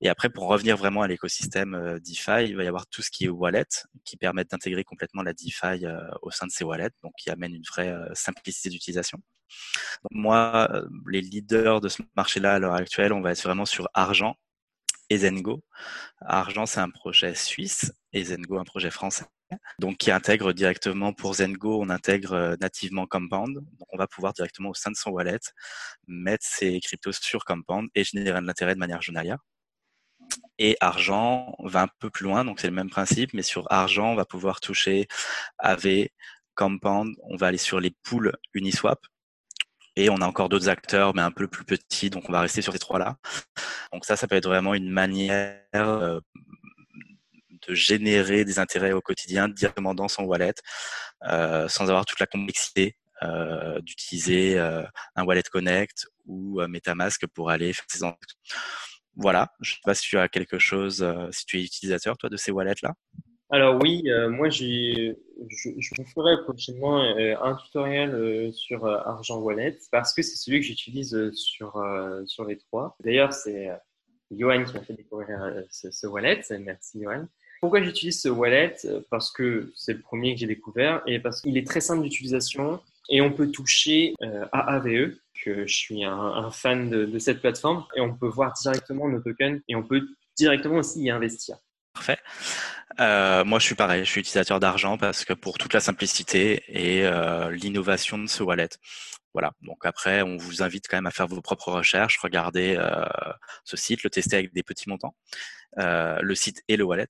Et 0.02 0.10
après, 0.10 0.30
pour 0.30 0.48
revenir 0.48 0.78
vraiment 0.78 1.02
à 1.04 1.08
l'écosystème 1.08 1.76
euh, 1.76 2.00
DeFi, 2.00 2.46
il 2.46 2.56
va 2.56 2.64
y 2.64 2.68
avoir 2.68 2.88
tout 2.88 3.02
ce 3.02 3.12
qui 3.12 3.26
est 3.26 3.30
wallet, 3.30 3.66
qui 4.04 4.18
permettent 4.18 4.52
d'intégrer 4.52 4.84
complètement 4.84 5.22
la 5.22 5.34
DeFi 5.34 5.86
euh, 5.86 6.00
au 6.22 6.32
sein 6.32 6.48
de 6.48 6.52
ces 6.52 6.64
wallets, 6.64 6.90
donc 7.04 7.14
qui 7.18 7.30
amène 7.30 7.54
une 7.54 7.64
vraie 7.64 7.96
simplicité 8.14 8.70
d'utilisation. 8.70 9.20
Moi, 10.12 10.70
les 11.08 11.22
leaders 11.22 11.82
de 11.82 11.90
ce 11.90 12.02
marché-là 12.16 12.56
à 12.56 12.60
l'heure 12.60 12.76
actuelle, 12.76 13.14
on 13.14 13.22
va 13.22 13.32
être 13.32 13.44
vraiment 13.44 13.66
sur 13.66 13.90
Argent 13.94 14.36
et 15.10 15.18
Zengo. 15.20 15.64
Argent, 16.22 16.66
c'est 16.66 16.80
un 16.80 16.90
projet 16.90 17.36
suisse 17.36 17.94
et 18.14 18.24
Zengo, 18.26 18.60
un 18.60 18.64
projet 18.64 18.92
français. 18.92 19.26
Donc, 19.80 19.98
qui 19.98 20.12
intègre 20.12 20.52
directement 20.54 21.14
pour 21.14 21.36
Zengo, 21.36 21.82
on 21.82 21.90
intègre 21.90 22.34
euh, 22.34 22.56
nativement 22.60 23.06
Compound. 23.08 23.56
Donc, 23.56 23.88
on 23.94 23.98
va 23.98 24.08
pouvoir 24.08 24.34
directement 24.34 24.70
au 24.70 24.74
sein 24.74 24.92
de 24.92 24.98
son 24.98 25.12
wallet 25.12 25.40
mettre 26.08 26.46
ses 26.46 26.80
cryptos 26.82 27.14
sur 27.14 27.46
Compound 27.46 27.90
et 27.96 28.04
générer 28.04 28.42
de 28.42 28.46
l'intérêt 28.46 28.76
de 28.76 28.80
manière 28.80 29.02
journalière. 29.02 29.40
Et 30.58 30.76
Argent 30.82 31.56
va 31.60 31.84
un 31.84 31.88
peu 32.00 32.10
plus 32.10 32.26
loin, 32.26 32.44
donc 32.44 32.60
c'est 32.60 32.68
le 32.68 32.74
même 32.74 32.90
principe, 32.90 33.34
mais 33.34 33.44
sur 33.44 33.72
Argent, 33.72 34.12
on 34.12 34.16
va 34.16 34.26
pouvoir 34.26 34.60
toucher 34.60 35.08
AV, 35.60 36.08
Compound, 36.56 37.16
on 37.24 37.38
va 37.38 37.48
aller 37.48 37.58
sur 37.58 37.80
les 37.80 37.92
pools 38.04 38.34
Uniswap, 38.54 39.00
et 39.98 40.10
on 40.10 40.18
a 40.18 40.28
encore 40.28 40.48
d'autres 40.48 40.70
acteurs, 40.70 41.16
mais 41.16 41.24
un 41.24 41.32
peu 41.32 41.48
plus 41.48 41.66
petits, 41.66 42.10
donc 42.10 42.30
on 42.30 42.32
va 42.32 42.42
rester 42.42 42.62
sur 42.62 42.72
ces 42.72 42.80
trois-là. 42.80 43.18
Donc 43.92 44.06
ça, 44.06 44.16
ça 44.16 44.28
peut 44.28 44.36
être 44.36 44.48
vraiment 44.48 44.76
une 44.76 44.90
manière 44.90 45.60
euh, 45.76 46.20
de 47.68 47.74
générer 47.74 48.46
des 48.46 48.60
intérêts 48.60 48.94
au 48.94 49.02
quotidien 49.02 49.50
directement 49.50 49.96
dans 49.96 50.08
son 50.08 50.24
wallet, 50.24 50.54
sans 51.24 51.90
avoir 51.90 52.06
toute 52.06 52.20
la 52.20 52.28
complexité 52.28 52.96
d'utiliser 53.82 54.60
un 54.60 55.24
wallet 55.26 55.44
connect 55.44 56.08
ou 56.28 56.62
MetaMask 56.68 57.26
pour 57.28 57.50
aller 57.50 57.74
faire 57.74 57.86
ses 57.88 58.06
voilà, 59.16 59.48
je 59.62 59.72
ne 59.72 59.76
sais 59.76 59.82
pas 59.84 59.96
si 59.96 60.08
tu 60.08 60.18
as 60.20 60.30
quelque 60.30 60.60
chose, 60.60 61.06
si 61.32 61.46
tu 61.46 61.60
es 61.60 61.64
utilisateur, 61.64 62.18
toi, 62.18 62.30
de 62.30 62.38
ces 62.38 62.52
wallets-là. 62.52 62.94
Alors 63.50 63.80
oui, 63.82 64.04
euh, 64.08 64.30
moi 64.30 64.50
je, 64.50 65.16
je, 65.48 65.90
vous 65.98 66.06
ferai 66.06 66.36
prochainement 66.44 67.02
euh, 67.02 67.34
un 67.42 67.56
tutoriel 67.56 68.14
euh, 68.14 68.52
sur 68.52 68.86
Argent 68.86 69.38
Wallet 69.40 69.78
parce 69.90 70.14
que 70.14 70.22
c'est 70.22 70.36
celui 70.36 70.60
que 70.60 70.66
j'utilise 70.66 71.32
sur, 71.32 71.82
sur 72.26 72.44
les 72.44 72.58
trois. 72.58 72.98
D'ailleurs, 73.00 73.32
c'est 73.32 73.70
Johan 74.32 74.66
qui 74.66 74.74
m'a 74.74 74.82
fait 74.82 74.94
découvrir 74.96 75.40
ce, 75.72 76.08
wallet. 76.08 76.42
Merci 76.60 77.02
Johan. 77.02 77.26
Pourquoi 77.62 77.82
j'utilise 77.82 78.22
ce 78.22 78.28
wallet? 78.28 78.76
Parce 79.10 79.32
que 79.32 79.72
c'est 79.76 79.94
le 79.94 80.02
premier 80.02 80.34
que 80.34 80.42
j'ai 80.42 80.48
découvert 80.48 81.02
et 81.08 81.20
parce 81.20 81.42
qu'il 81.42 81.58
est 81.58 81.66
très 81.66 81.82
simple 81.82 82.04
d'utilisation 82.04 82.82
et 83.10 83.22
on 83.22 83.32
peut 83.32 83.50
toucher 83.50 84.14
à 84.52 84.76
AVE, 84.76 85.14
que 85.42 85.66
je 85.66 85.74
suis 85.74 86.04
un, 86.04 86.12
un 86.12 86.52
fan 86.52 86.90
de, 86.90 87.06
de 87.06 87.20
cette 87.20 87.40
plateforme, 87.40 87.86
et 87.96 88.02
on 88.02 88.14
peut 88.14 88.28
voir 88.28 88.54
directement 88.62 89.08
nos 89.08 89.22
tokens 89.22 89.62
et 89.70 89.76
on 89.78 89.84
peut 89.84 90.06
directement 90.36 90.80
aussi 90.80 91.04
y 91.04 91.10
investir. 91.10 91.58
Parfait. 91.98 92.20
Euh, 93.00 93.44
moi, 93.44 93.58
je 93.58 93.66
suis 93.66 93.74
pareil. 93.74 94.06
Je 94.06 94.12
suis 94.12 94.22
utilisateur 94.22 94.60
d'argent 94.60 95.00
parce 95.00 95.26
que 95.26 95.34
pour 95.34 95.58
toute 95.58 95.74
la 95.74 95.80
simplicité 95.80 96.64
et 96.68 97.08
euh, 97.08 97.50
l'innovation 97.50 98.20
de 98.20 98.28
ce 98.28 98.44
wallet. 98.44 98.70
Voilà. 99.34 99.54
Donc 99.64 99.84
après, 99.84 100.22
on 100.22 100.38
vous 100.38 100.62
invite 100.62 100.88
quand 100.88 100.98
même 100.98 101.08
à 101.08 101.12
faire 101.12 101.26
vos 101.26 101.42
propres 101.42 101.72
recherches, 101.72 102.20
regarder 102.20 102.76
euh, 102.78 103.04
ce 103.64 103.78
site, 103.78 104.04
le 104.04 104.12
tester 104.12 104.36
avec 104.38 104.54
des 104.54 104.62
petits 104.62 104.90
montants, 104.90 105.16
le 105.76 106.36
site 106.36 106.62
et 106.68 106.78
le 106.78 106.84
wallet, 106.84 107.08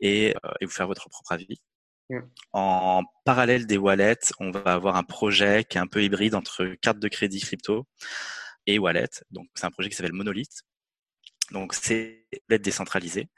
et, 0.00 0.34
et, 0.60 0.64
vous 0.66 0.70
faire 0.70 0.86
votre 0.86 1.08
propre 1.08 1.32
avis. 1.32 1.62
Mm. 2.10 2.18
En 2.52 3.02
parallèle 3.24 3.66
des 3.66 3.78
wallets, 3.78 4.32
on 4.38 4.50
va 4.50 4.74
avoir 4.74 4.96
un 4.96 5.02
projet 5.02 5.64
qui 5.64 5.78
est 5.78 5.80
un 5.80 5.86
peu 5.86 6.02
hybride 6.02 6.34
entre 6.34 6.66
carte 6.82 6.98
de 6.98 7.08
crédit 7.08 7.40
crypto 7.40 7.86
et 8.66 8.78
wallet. 8.78 9.08
Donc 9.30 9.48
c'est 9.54 9.64
un 9.64 9.70
projet 9.70 9.88
qui 9.88 9.96
s'appelle 9.96 10.12
Monolith 10.12 10.62
donc, 11.50 11.74
c'est 11.74 12.26
l'aide 12.48 12.62
décentralisée, 12.62 13.28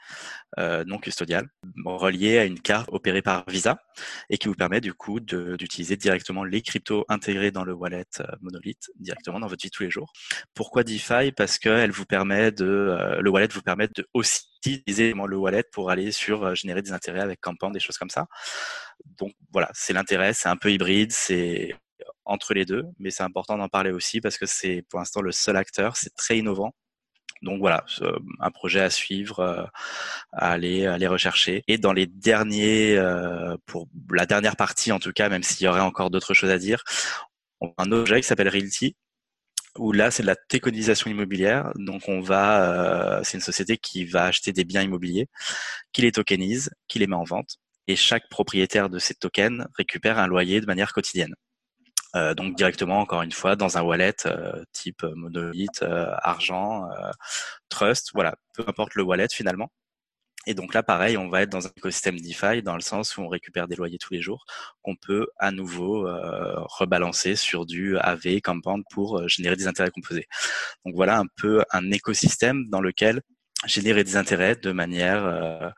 euh, 0.59 0.85
non 0.85 0.99
custodiale, 0.99 1.49
reliée 1.85 2.39
à 2.39 2.45
une 2.45 2.61
carte 2.61 2.89
opérée 2.93 3.23
par 3.23 3.45
Visa 3.49 3.79
et 4.29 4.37
qui 4.37 4.49
vous 4.49 4.55
permet 4.55 4.81
du 4.81 4.93
coup 4.93 5.19
d'utiliser 5.21 5.97
directement 5.97 6.45
les 6.45 6.61
cryptos 6.61 7.07
intégrés 7.09 7.51
dans 7.51 7.65
le 7.65 7.73
wallet 7.73 8.05
euh, 8.21 8.27
Monolith, 8.43 8.91
directement 8.97 9.41
dans 9.41 9.47
votre 9.47 9.63
vie 9.63 9.71
tous 9.71 9.83
les 9.83 9.91
jours. 9.91 10.13
Pourquoi 10.55 10.85
DeFi? 10.85 11.33
Parce 11.33 11.59
que 11.59 11.71
elle 11.71 11.91
vous 11.91 12.05
permet 12.05 12.53
de, 12.53 12.67
euh, 12.67 13.21
le 13.21 13.31
wallet 13.31 13.49
vous 13.51 13.63
permet 13.63 13.89
de 13.89 14.07
aussi 14.13 14.43
utiliser 14.65 15.15
le 15.15 15.37
wallet 15.37 15.65
pour 15.73 15.91
aller 15.91 16.13
sur 16.13 16.55
générer 16.55 16.83
des 16.83 16.93
intérêts 16.93 17.21
avec 17.21 17.41
Campan, 17.41 17.71
des 17.71 17.81
choses 17.81 17.97
comme 17.97 18.11
ça. 18.11 18.27
Donc 19.19 19.33
voilà, 19.53 19.71
c'est 19.73 19.93
l'intérêt, 19.93 20.35
c'est 20.35 20.49
un 20.49 20.57
peu 20.57 20.71
hybride, 20.71 21.13
c'est 21.13 21.75
entre 22.25 22.55
les 22.55 22.65
deux, 22.65 22.85
mais 22.99 23.11
c'est 23.11 23.23
important 23.25 23.59
d'en 23.59 23.69
parler 23.69 23.91
aussi 23.91 24.21
parce 24.21 24.39
que 24.39 24.47
c'est 24.47 24.85
pour 24.89 25.01
l'instant 25.01 25.23
le 25.23 25.33
seul 25.33 25.57
acteur, 25.57 25.97
c'est 25.97 26.15
très 26.15 26.39
innovant 26.39 26.75
donc 27.43 27.59
voilà, 27.61 27.85
un 28.41 28.51
projet 28.51 28.81
à 28.81 28.91
suivre, 28.91 29.41
euh, 29.41 29.65
à 30.33 30.53
aller, 30.53 30.87
aller 30.87 31.07
rechercher. 31.07 31.65
Et 31.69 31.79
dans 31.79 31.93
les 31.93 32.07
derniers, 32.07 32.97
euh, 32.97 33.57
pour 33.67 33.89
la 34.11 34.27
dernière 34.27 34.57
partie 34.57 34.93
en 34.93 34.99
tout 34.99 35.13
cas, 35.13 35.29
même 35.29 35.43
s'il 35.43 35.65
y 35.65 35.69
aurait 35.69 35.81
encore 35.81 36.11
d'autres 36.11 36.35
choses 36.35 36.51
à 36.51 36.59
dire, 36.59 36.85
on 37.61 37.69
a 37.79 37.83
un 37.83 37.93
objet 37.93 38.21
qui 38.21 38.27
s'appelle 38.27 38.49
Realty, 38.49 38.97
où 39.79 39.93
là 39.93 40.11
c'est 40.11 40.23
de 40.23 40.29
la 40.29 40.37
téconisation 40.37 41.11
immobilière. 41.11 41.73
Donc 41.77 42.09
on 42.09 42.21
va, 42.21 43.19
euh, 43.19 43.21
c'est 43.25 43.39
une 43.39 43.43
société 43.43 43.79
qui 43.79 44.05
va 44.05 44.25
acheter 44.25 44.53
des 44.53 44.65
biens 44.65 44.83
immobiliers, 44.83 45.29
qui 45.93 46.03
les 46.03 46.13
tokenise, 46.13 46.71
qui 46.89 46.99
les 46.99 47.07
met 47.07 47.17
en 47.17 47.25
vente, 47.25 47.59
et 47.89 47.97
chaque 47.97 48.29
propriétaire 48.29 48.91
de 48.91 48.99
ces 48.99 49.15
tokens 49.15 49.67
récupère 49.77 50.19
un 50.19 50.27
loyer 50.27 50.61
de 50.61 50.67
manière 50.67 50.93
quotidienne. 50.93 51.35
Euh, 52.17 52.35
donc 52.35 52.57
directement, 52.57 53.01
encore 53.01 53.23
une 53.23 53.33
fois, 53.33 53.57
dans 53.57 53.79
un 53.79 53.83
wallet 53.83 54.15
euh, 54.27 54.65
type 54.73 55.03
monolith, 55.03 55.83
euh, 55.83 56.13
argent, 56.23 56.89
trust, 57.69 58.11
voilà, 58.15 58.35
peu 58.55 58.65
importe 58.67 58.95
le 58.95 59.03
wallet 59.03 59.29
finalement. 59.33 59.71
Et 60.47 60.55
donc 60.55 60.75
là, 60.75 60.83
pareil, 60.83 61.17
on 61.17 61.29
va 61.29 61.43
être 61.43 61.51
dans 61.51 61.67
un 61.67 61.71
écosystème 61.77 62.19
DeFi 62.19 62.63
dans 62.63 62.75
le 62.75 62.81
sens 62.81 63.17
où 63.17 63.23
on 63.23 63.29
récupère 63.29 63.69
des 63.69 63.77
loyers 63.77 63.99
tous 63.99 64.13
les 64.13 64.21
jours 64.21 64.45
qu'on 64.83 64.97
peut 64.97 65.29
à 65.39 65.53
nouveau 65.53 66.05
rebalancer 66.79 67.37
sur 67.37 67.65
du 67.65 67.97
AV, 67.99 68.41
Compound 68.43 68.83
pour 68.91 69.29
générer 69.29 69.55
des 69.55 69.69
intérêts 69.69 69.91
composés. 69.91 70.27
Donc 70.85 70.97
voilà 70.97 71.19
un 71.19 71.27
peu 71.37 71.63
un 71.71 71.93
écosystème 71.93 72.69
dans 72.71 72.81
lequel 72.81 73.23
générer 73.67 74.03
des 74.03 74.17
intérêts 74.17 74.57
de 74.57 74.73
manière 74.73 75.73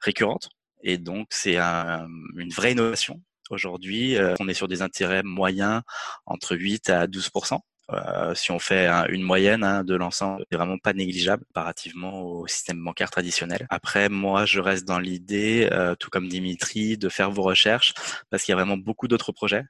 récurrente. 0.00 0.50
Et 0.82 0.98
donc 0.98 1.28
c'est 1.30 1.56
une 1.56 2.50
vraie 2.50 2.72
innovation 2.72 3.22
Aujourd'hui, 3.50 4.16
euh, 4.16 4.34
on 4.40 4.48
est 4.48 4.54
sur 4.54 4.68
des 4.68 4.82
intérêts 4.82 5.22
moyens 5.22 5.82
entre 6.26 6.56
8 6.56 6.90
à 6.90 7.06
12% 7.06 7.60
euh, 7.90 8.34
si 8.34 8.50
on 8.50 8.58
fait 8.58 8.86
une 9.08 9.22
moyenne 9.22 9.64
hein, 9.64 9.82
de 9.82 9.94
l'ensemble, 9.94 10.44
c'est 10.50 10.56
vraiment 10.58 10.76
pas 10.76 10.92
négligeable 10.92 11.44
comparativement 11.46 12.20
au 12.20 12.46
système 12.46 12.82
bancaire 12.84 13.10
traditionnel. 13.10 13.66
Après, 13.70 14.10
moi, 14.10 14.44
je 14.44 14.60
reste 14.60 14.86
dans 14.86 14.98
l'idée, 14.98 15.68
euh, 15.72 15.94
tout 15.94 16.10
comme 16.10 16.28
Dimitri, 16.28 16.98
de 16.98 17.08
faire 17.08 17.30
vos 17.30 17.42
recherches 17.42 17.94
parce 18.28 18.42
qu'il 18.42 18.52
y 18.52 18.54
a 18.54 18.56
vraiment 18.56 18.76
beaucoup 18.76 19.08
d'autres 19.08 19.32
projets. 19.32 19.64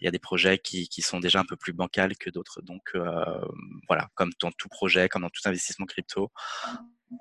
Il 0.00 0.04
y 0.04 0.08
a 0.08 0.10
des 0.10 0.18
projets 0.18 0.58
qui, 0.58 0.88
qui 0.88 1.02
sont 1.02 1.20
déjà 1.20 1.38
un 1.38 1.44
peu 1.44 1.56
plus 1.56 1.72
bancals 1.72 2.16
que 2.16 2.30
d'autres. 2.30 2.62
Donc, 2.62 2.82
euh, 2.96 3.24
voilà, 3.86 4.08
comme 4.14 4.32
dans 4.40 4.50
tout 4.50 4.68
projet, 4.68 5.08
comme 5.08 5.22
dans 5.22 5.30
tout 5.30 5.48
investissement 5.48 5.86
crypto, 5.86 6.32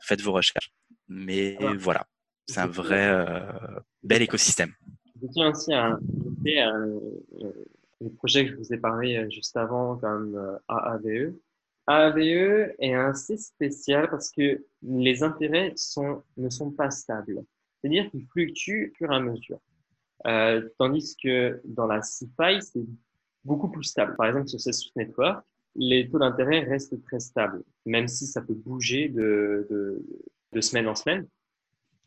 faites 0.01 0.21
vos 0.21 0.31
recherches. 0.31 0.71
Mais 1.07 1.57
voilà, 1.77 2.07
c'est 2.47 2.59
un 2.59 2.67
vrai 2.67 3.13
bel 4.01 4.21
écosystème. 4.21 4.73
Je 5.21 5.27
tiens 5.27 5.51
aussi 5.51 5.73
à 5.73 5.99
noter 6.01 6.63
euh, 6.63 6.99
le 8.01 8.09
projet 8.09 8.45
que 8.45 8.51
je 8.51 8.57
vous 8.57 8.73
ai 8.73 8.77
parlé 8.77 9.17
euh, 9.17 9.29
juste 9.29 9.55
avant, 9.55 9.97
comme 9.97 10.35
euh, 10.35 10.57
AAVE. 10.67 11.33
AAVE 11.87 12.73
est 12.79 12.93
assez 12.93 13.37
spécial 13.37 14.09
parce 14.09 14.31
que 14.31 14.63
les 14.81 15.23
intérêts 15.23 15.73
sont, 15.75 16.23
ne 16.37 16.49
sont 16.49 16.71
pas 16.71 16.89
stables. 16.89 17.43
C'est-à-dire 17.79 18.09
qu'ils 18.09 18.25
fluctuent 18.27 18.91
au 18.91 18.95
fur 18.97 19.11
et 19.11 19.15
à 19.15 19.19
mesure. 19.19 19.59
Euh, 20.27 20.67
tandis 20.77 21.15
que 21.21 21.61
dans 21.65 21.87
la 21.87 21.99
CFI, 22.01 22.61
c'est 22.61 22.85
beaucoup 23.43 23.69
plus 23.69 23.83
stable. 23.83 24.15
Par 24.15 24.27
exemple, 24.27 24.47
sur 24.47 24.59
Celsius 24.59 24.95
Network, 24.95 25.43
les 25.75 26.09
taux 26.09 26.19
d'intérêt 26.19 26.59
restent 26.59 27.01
très 27.03 27.19
stables, 27.19 27.63
même 27.85 28.07
si 28.07 28.27
ça 28.27 28.41
peut 28.41 28.53
bouger 28.53 29.09
de, 29.09 29.67
de, 29.69 30.05
de 30.51 30.61
semaine 30.61 30.87
en 30.87 30.95
semaine, 30.95 31.27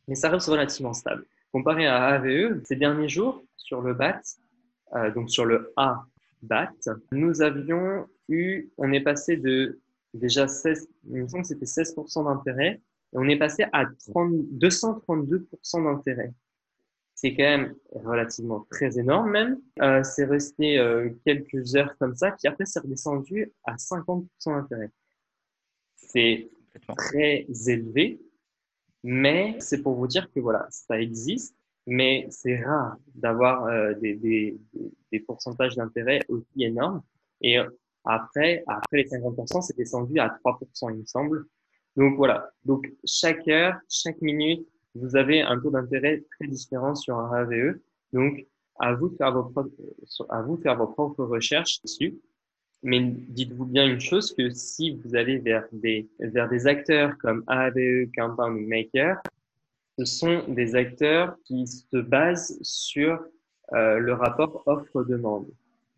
mais 0.07 0.15
ça 0.15 0.29
reste 0.29 0.49
relativement 0.49 0.93
stable. 0.93 1.27
Comparé 1.55 1.87
à 1.87 2.07
AVE, 2.07 2.65
ces 2.65 2.75
derniers 2.75 3.09
jours, 3.09 3.45
sur 3.57 3.81
le 3.81 3.95
BAT, 3.95 4.21
euh, 4.97 5.13
donc 5.13 5.31
sur 5.31 5.45
le 5.45 5.73
A 5.77 6.05
BAT, 6.43 6.73
nous 7.13 7.43
avions 7.43 8.09
eu, 8.29 8.71
on 8.77 8.91
est 8.93 9.03
passé 9.03 9.37
de 9.37 9.79
déjà 10.15 10.49
16, 10.49 10.89
il 11.05 11.23
me 11.23 11.29
semble 11.29 11.45
que 11.45 11.49
c'était 11.51 11.65
16% 11.65 12.25
d'intérêt, 12.25 12.81
et 13.13 13.17
on 13.17 13.29
est 13.29 13.39
passé 13.39 13.67
à 13.73 13.85
30, 14.11 14.33
232% 14.59 15.85
d'intérêt. 15.85 16.33
C'est 17.15 17.37
quand 17.37 17.45
même 17.45 17.77
relativement 17.93 18.67
très 18.69 18.99
énorme 18.99 19.31
même. 19.31 19.61
Euh, 19.81 20.03
c'est 20.03 20.25
resté 20.25 20.81
euh, 20.81 21.11
quelques 21.25 21.77
heures 21.77 21.97
comme 22.01 22.17
ça, 22.17 22.33
puis 22.33 22.49
après 22.49 22.67
c'est 22.67 22.81
redescendu 22.81 23.53
à 23.63 23.77
50% 23.77 24.27
d'intérêt. 24.47 24.91
C'est 25.95 26.51
très 26.97 27.47
élevé, 27.69 28.19
mais 29.05 29.57
c'est 29.61 29.83
pour 29.83 29.95
vous 29.95 30.07
dire 30.07 30.33
que 30.33 30.41
voilà, 30.41 30.67
ça 30.71 30.99
existe, 30.99 31.55
mais 31.87 32.27
c'est 32.31 32.65
rare 32.65 32.97
d'avoir 33.15 33.67
euh, 33.67 33.93
des, 33.95 34.15
des, 34.15 34.59
des, 35.13 35.21
pourcentages 35.21 35.77
d'intérêt 35.77 36.21
aussi 36.29 36.65
énormes. 36.65 37.03
Et 37.43 37.59
euh, 37.59 37.69
après, 38.05 38.65
après 38.67 38.97
les 38.99 39.05
50%, 39.05 39.61
c'est 39.61 39.77
descendu 39.77 40.19
à 40.19 40.29
3%, 40.43 40.91
il 40.91 41.01
me 41.01 41.05
semble. 41.05 41.45
Donc 41.97 42.17
voilà. 42.17 42.51
Donc 42.65 42.91
chaque 43.05 43.47
heure, 43.47 43.77
chaque 43.91 44.21
minute, 44.23 44.67
vous 44.95 45.17
avez 45.17 45.43
un 45.43 45.61
taux 45.61 45.71
d'intérêt 45.71 46.25
très 46.39 46.49
différent 46.49 46.95
sur 46.95 47.19
un 47.19 47.31
AVE. 47.33 47.79
Donc 48.15 48.47
à 48.81 48.95
vous 48.95 49.11
de 49.11 49.17
faire 49.17 49.33
vos 49.33 49.53
à 50.31 50.43
vous 50.43 50.57
de 50.57 50.63
faire 50.63 50.79
vos 50.79 50.87
propres 50.87 51.25
recherches 51.25 51.83
dessus. 51.83 52.19
Mais 52.85 53.01
dites-vous 53.01 53.65
bien 53.65 53.87
une 53.87 54.01
chose, 54.01 54.35
que 54.35 54.51
si 54.51 54.91
vous 54.91 55.17
allez 55.17 55.39
vers 55.39 55.65
des, 55.73 56.07
vers 56.19 56.51
des 56.51 56.67
acteurs 56.67 57.17
comme 57.17 57.43
AAVE, 57.47 58.11
Compound 58.15 58.59
ou 58.59 58.69
Maker, 58.69 59.23
ce 59.99 60.05
sont 60.05 60.45
des 60.49 60.77
acteurs 60.77 61.35
qui 61.45 61.67
se 61.67 61.97
basent 61.97 62.59
sur 62.61 63.25
euh, 63.73 63.99
le 63.99 64.13
rapport 64.13 64.63
offre-demande. 64.67 65.49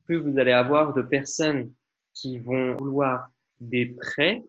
Plus 0.05 0.19
vous 0.19 0.39
allez 0.39 0.53
avoir 0.53 0.95
de 0.95 1.03
personnes 1.03 1.73
qui 2.15 2.39
vont 2.39 2.77
vouloir 2.77 3.31
des 3.61 3.87
prêts, 3.87 4.45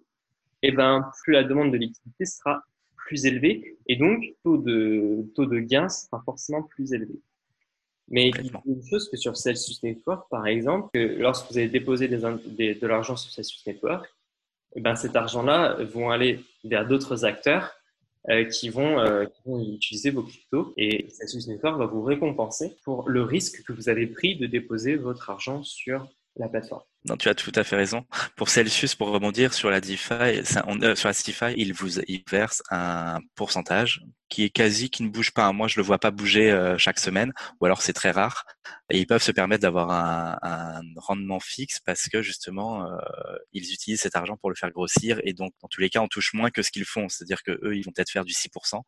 et 0.62 0.70
eh 0.70 0.72
ben, 0.72 1.10
plus 1.24 1.34
la 1.34 1.44
demande 1.44 1.72
de 1.72 1.78
liquidité 1.78 2.26
sera 2.26 2.64
plus 2.96 3.26
élevée 3.26 3.78
et 3.88 3.96
donc 3.96 4.24
taux 4.44 4.58
de, 4.58 5.26
taux 5.34 5.46
de 5.46 5.60
gain 5.60 5.90
sera 5.90 6.22
forcément 6.24 6.62
plus 6.62 6.94
élevé. 6.94 7.20
Mais 8.10 8.30
il 8.30 8.46
y 8.46 8.50
a 8.50 8.62
une 8.66 8.86
chose 8.90 9.10
que 9.10 9.18
sur 9.18 9.36
Celsius 9.36 9.84
Network, 9.84 10.30
par 10.30 10.48
exemple, 10.48 10.90
que 10.94 11.00
lorsque 11.00 11.52
vous 11.52 11.58
avez 11.58 11.68
déposé 11.68 12.08
des, 12.08 12.76
de 12.76 12.88
l'argent 12.88 13.16
sur 13.16 13.32
Celsius 13.32 13.66
Network, 13.66 14.10
eh 14.76 14.82
ben 14.82 14.96
cet 14.96 15.16
argent-là 15.16 15.78
vont 15.84 16.10
aller 16.10 16.40
vers 16.64 16.88
d'autres 16.88 17.26
acteurs 17.26 17.74
qui, 18.52 18.70
vont, 18.70 19.02
utiliser 19.46 20.12
vos 20.12 20.24
cryptos 20.24 20.74
et 20.78 21.10
Celsius 21.10 21.48
Network 21.48 21.80
va 21.80 21.86
vous 21.86 22.04
récompenser 22.04 22.78
pour 22.84 23.10
le 23.10 23.24
risque 23.24 23.64
que 23.64 23.72
vous 23.72 23.90
avez 23.90 24.08
pris 24.08 24.38
de 24.38 24.48
déposer 24.48 24.96
votre 24.96 25.30
argent 25.30 25.64
sur 25.64 26.08
la 26.36 26.50
plateforme. 26.50 26.84
Non, 27.06 27.16
tu 27.16 27.30
as 27.30 27.36
tout 27.36 27.52
à 27.56 27.64
fait 27.64 27.76
raison. 27.76 28.06
Pour 28.36 28.50
Celsius, 28.50 28.96
pour 28.96 29.10
rebondir 29.10 29.54
sur 29.54 29.70
la 29.70 29.80
DeFi, 29.80 30.14
euh, 30.14 30.96
sur 30.96 31.08
la 31.08 31.14
DeFi, 31.14 31.54
il 31.56 31.74
vous 31.74 32.00
il 32.02 32.24
verse 32.30 32.62
un 32.70 33.20
pourcentage 33.36 34.02
qui 34.30 34.44
est 34.44 34.50
quasi, 34.50 34.90
qui 34.90 35.04
ne 35.04 35.10
bouge 35.10 35.32
pas. 35.32 35.54
Moi, 35.54 35.70
je 35.70 35.80
le 35.80 35.86
vois 35.86 36.00
pas 36.00 36.12
bouger 36.12 36.52
euh, 36.52 36.78
chaque 36.78 37.00
semaine, 37.00 37.32
ou 37.62 37.66
alors 37.66 37.82
c'est 37.82 37.94
très 37.94 38.12
rare. 38.12 38.46
Et 38.90 39.00
ils 39.00 39.08
peuvent 39.08 39.24
se 39.24 39.32
permettre 39.32 39.62
d'avoir 39.62 39.92
un, 39.92 40.82
rendement 40.98 41.40
fixe 41.40 41.80
parce 41.80 42.10
que 42.10 42.22
justement, 42.22 42.86
euh, 42.86 42.98
ils 43.54 43.72
utilisent 43.72 44.02
cet 44.02 44.16
argent 44.18 44.36
pour 44.36 44.50
le 44.50 44.56
faire 44.56 44.72
grossir. 44.72 45.22
Et 45.24 45.34
donc, 45.34 45.54
dans 45.62 45.70
tous 45.70 45.80
les 45.80 45.90
cas, 45.90 46.02
on 46.02 46.08
touche 46.08 46.34
moins 46.34 46.50
que 46.50 46.62
ce 46.62 46.72
qu'ils 46.72 46.86
font. 46.86 47.08
C'est-à-dire 47.08 47.44
que 47.44 47.52
eux, 47.64 47.78
ils 47.78 47.84
vont 47.84 47.92
peut-être 47.92 48.12
faire 48.12 48.26
du 48.26 48.34
6% 48.34 48.82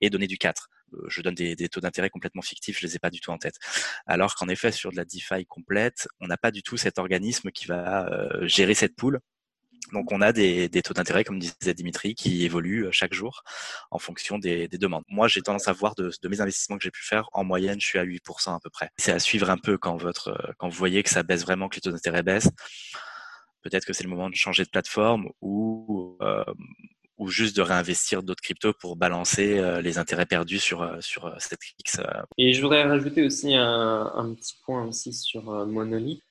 et 0.00 0.10
donner 0.10 0.28
du 0.28 0.38
4 0.38 0.68
je 1.08 1.22
donne 1.22 1.34
des, 1.34 1.68
taux 1.68 1.80
d'intérêt 1.80 2.10
complètement 2.10 2.42
fictifs, 2.42 2.78
je 2.78 2.86
les 2.86 2.96
ai 2.96 2.98
pas 2.98 3.10
du 3.10 3.20
tout 3.20 3.30
en 3.30 3.38
tête. 3.38 3.56
Alors 4.06 4.34
qu'en 4.34 4.48
effet, 4.48 4.72
sur 4.72 4.90
de 4.90 4.96
la 4.96 5.04
DeFi 5.04 5.46
complète, 5.46 6.08
on 6.20 6.26
n'a 6.26 6.36
pas 6.36 6.50
du 6.50 6.62
tout 6.62 6.76
cet 6.76 6.98
organisme 6.98 7.50
qui 7.54 7.66
va 7.66 8.06
euh, 8.08 8.46
gérer 8.46 8.74
cette 8.74 8.96
poule. 8.96 9.20
Donc 9.92 10.12
on 10.12 10.20
a 10.20 10.32
des, 10.32 10.68
taux 10.82 10.94
d'intérêt, 10.94 11.24
comme 11.24 11.38
disait 11.38 11.74
Dimitri, 11.74 12.14
qui 12.14 12.44
évoluent 12.44 12.86
euh, 12.86 12.92
chaque 12.92 13.14
jour 13.14 13.42
en 13.90 13.98
fonction 13.98 14.38
des, 14.38 14.66
demandes. 14.68 15.04
Moi, 15.08 15.28
j'ai 15.28 15.40
tendance 15.40 15.68
à 15.68 15.72
voir 15.72 15.94
de, 15.94 16.10
mes 16.28 16.40
investissements 16.40 16.76
que 16.76 16.82
j'ai 16.82 16.90
pu 16.90 17.04
faire, 17.04 17.28
en 17.32 17.44
moyenne, 17.44 17.80
je 17.80 17.86
suis 17.86 17.98
à 17.98 18.04
8% 18.04 18.56
à 18.56 18.60
peu 18.60 18.70
près. 18.70 18.90
C'est 18.96 19.12
à 19.12 19.18
suivre 19.18 19.50
un 19.50 19.58
peu 19.58 19.72
euh, 19.72 19.78
quand 19.78 20.68
vous 20.68 20.76
voyez 20.76 21.02
que 21.02 21.10
ça 21.10 21.22
baisse 21.22 21.42
vraiment, 21.42 21.68
que 21.68 21.76
les 21.76 21.80
taux 21.80 21.92
d'intérêt 21.92 22.22
baissent. 22.22 22.50
Peut-être 23.62 23.86
que 23.86 23.92
c'est 23.92 24.04
le 24.04 24.10
moment 24.10 24.28
de 24.28 24.34
changer 24.34 24.64
de 24.64 24.70
plateforme 24.70 25.28
ou 25.40 26.18
ou 27.16 27.28
juste 27.28 27.56
de 27.56 27.62
réinvestir 27.62 28.24
d'autres 28.24 28.42
cryptos 28.42 28.74
pour 28.74 28.96
balancer 28.96 29.80
les 29.80 29.98
intérêts 29.98 30.26
perdus 30.26 30.58
sur, 30.58 30.98
sur 31.00 31.32
cette 31.38 31.60
X. 31.78 32.00
Et 32.36 32.52
je 32.52 32.60
voudrais 32.60 32.82
rajouter 32.82 33.24
aussi 33.24 33.54
un, 33.54 34.12
un 34.14 34.34
petit 34.34 34.56
point 34.66 34.84
aussi 34.84 35.12
sur 35.12 35.44
Monolith. 35.44 36.22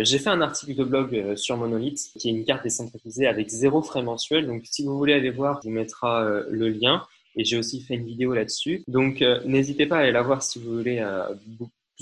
J'ai 0.00 0.18
fait 0.18 0.30
un 0.30 0.40
article 0.40 0.74
de 0.74 0.84
blog 0.84 1.36
sur 1.36 1.56
Monolith 1.56 2.10
qui 2.18 2.28
est 2.28 2.32
une 2.32 2.44
carte 2.44 2.64
décentralisée 2.64 3.26
avec 3.26 3.48
zéro 3.48 3.82
frais 3.82 4.02
mensuel. 4.02 4.46
Donc 4.46 4.62
si 4.64 4.84
vous 4.84 4.96
voulez 4.96 5.14
aller 5.14 5.30
voir, 5.30 5.60
je 5.62 5.68
vous 5.68 5.74
mettra 5.74 6.28
le 6.48 6.68
lien. 6.68 7.04
Et 7.36 7.44
j'ai 7.44 7.56
aussi 7.56 7.80
fait 7.80 7.94
une 7.94 8.04
vidéo 8.04 8.34
là-dessus. 8.34 8.82
Donc 8.88 9.22
n'hésitez 9.44 9.86
pas 9.86 9.98
à 9.98 10.00
aller 10.00 10.12
la 10.12 10.22
voir 10.22 10.42
si 10.42 10.58
vous 10.58 10.76
voulez 10.76 11.00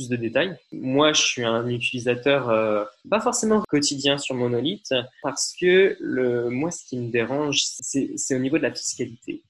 de 0.06 0.16
détails. 0.16 0.56
Moi, 0.70 1.12
je 1.12 1.22
suis 1.22 1.44
un 1.44 1.66
utilisateur 1.68 2.48
euh, 2.50 2.84
pas 3.10 3.20
forcément 3.20 3.62
quotidien 3.68 4.18
sur 4.18 4.36
Monolith 4.36 4.94
parce 5.22 5.54
que 5.60 5.96
le, 5.98 6.48
moi, 6.50 6.70
ce 6.70 6.84
qui 6.84 6.98
me 6.98 7.10
dérange, 7.10 7.62
c'est 7.64 8.36
au 8.36 8.38
niveau 8.38 8.58
de 8.58 8.62
la 8.62 8.72
fiscalité. 8.72 9.42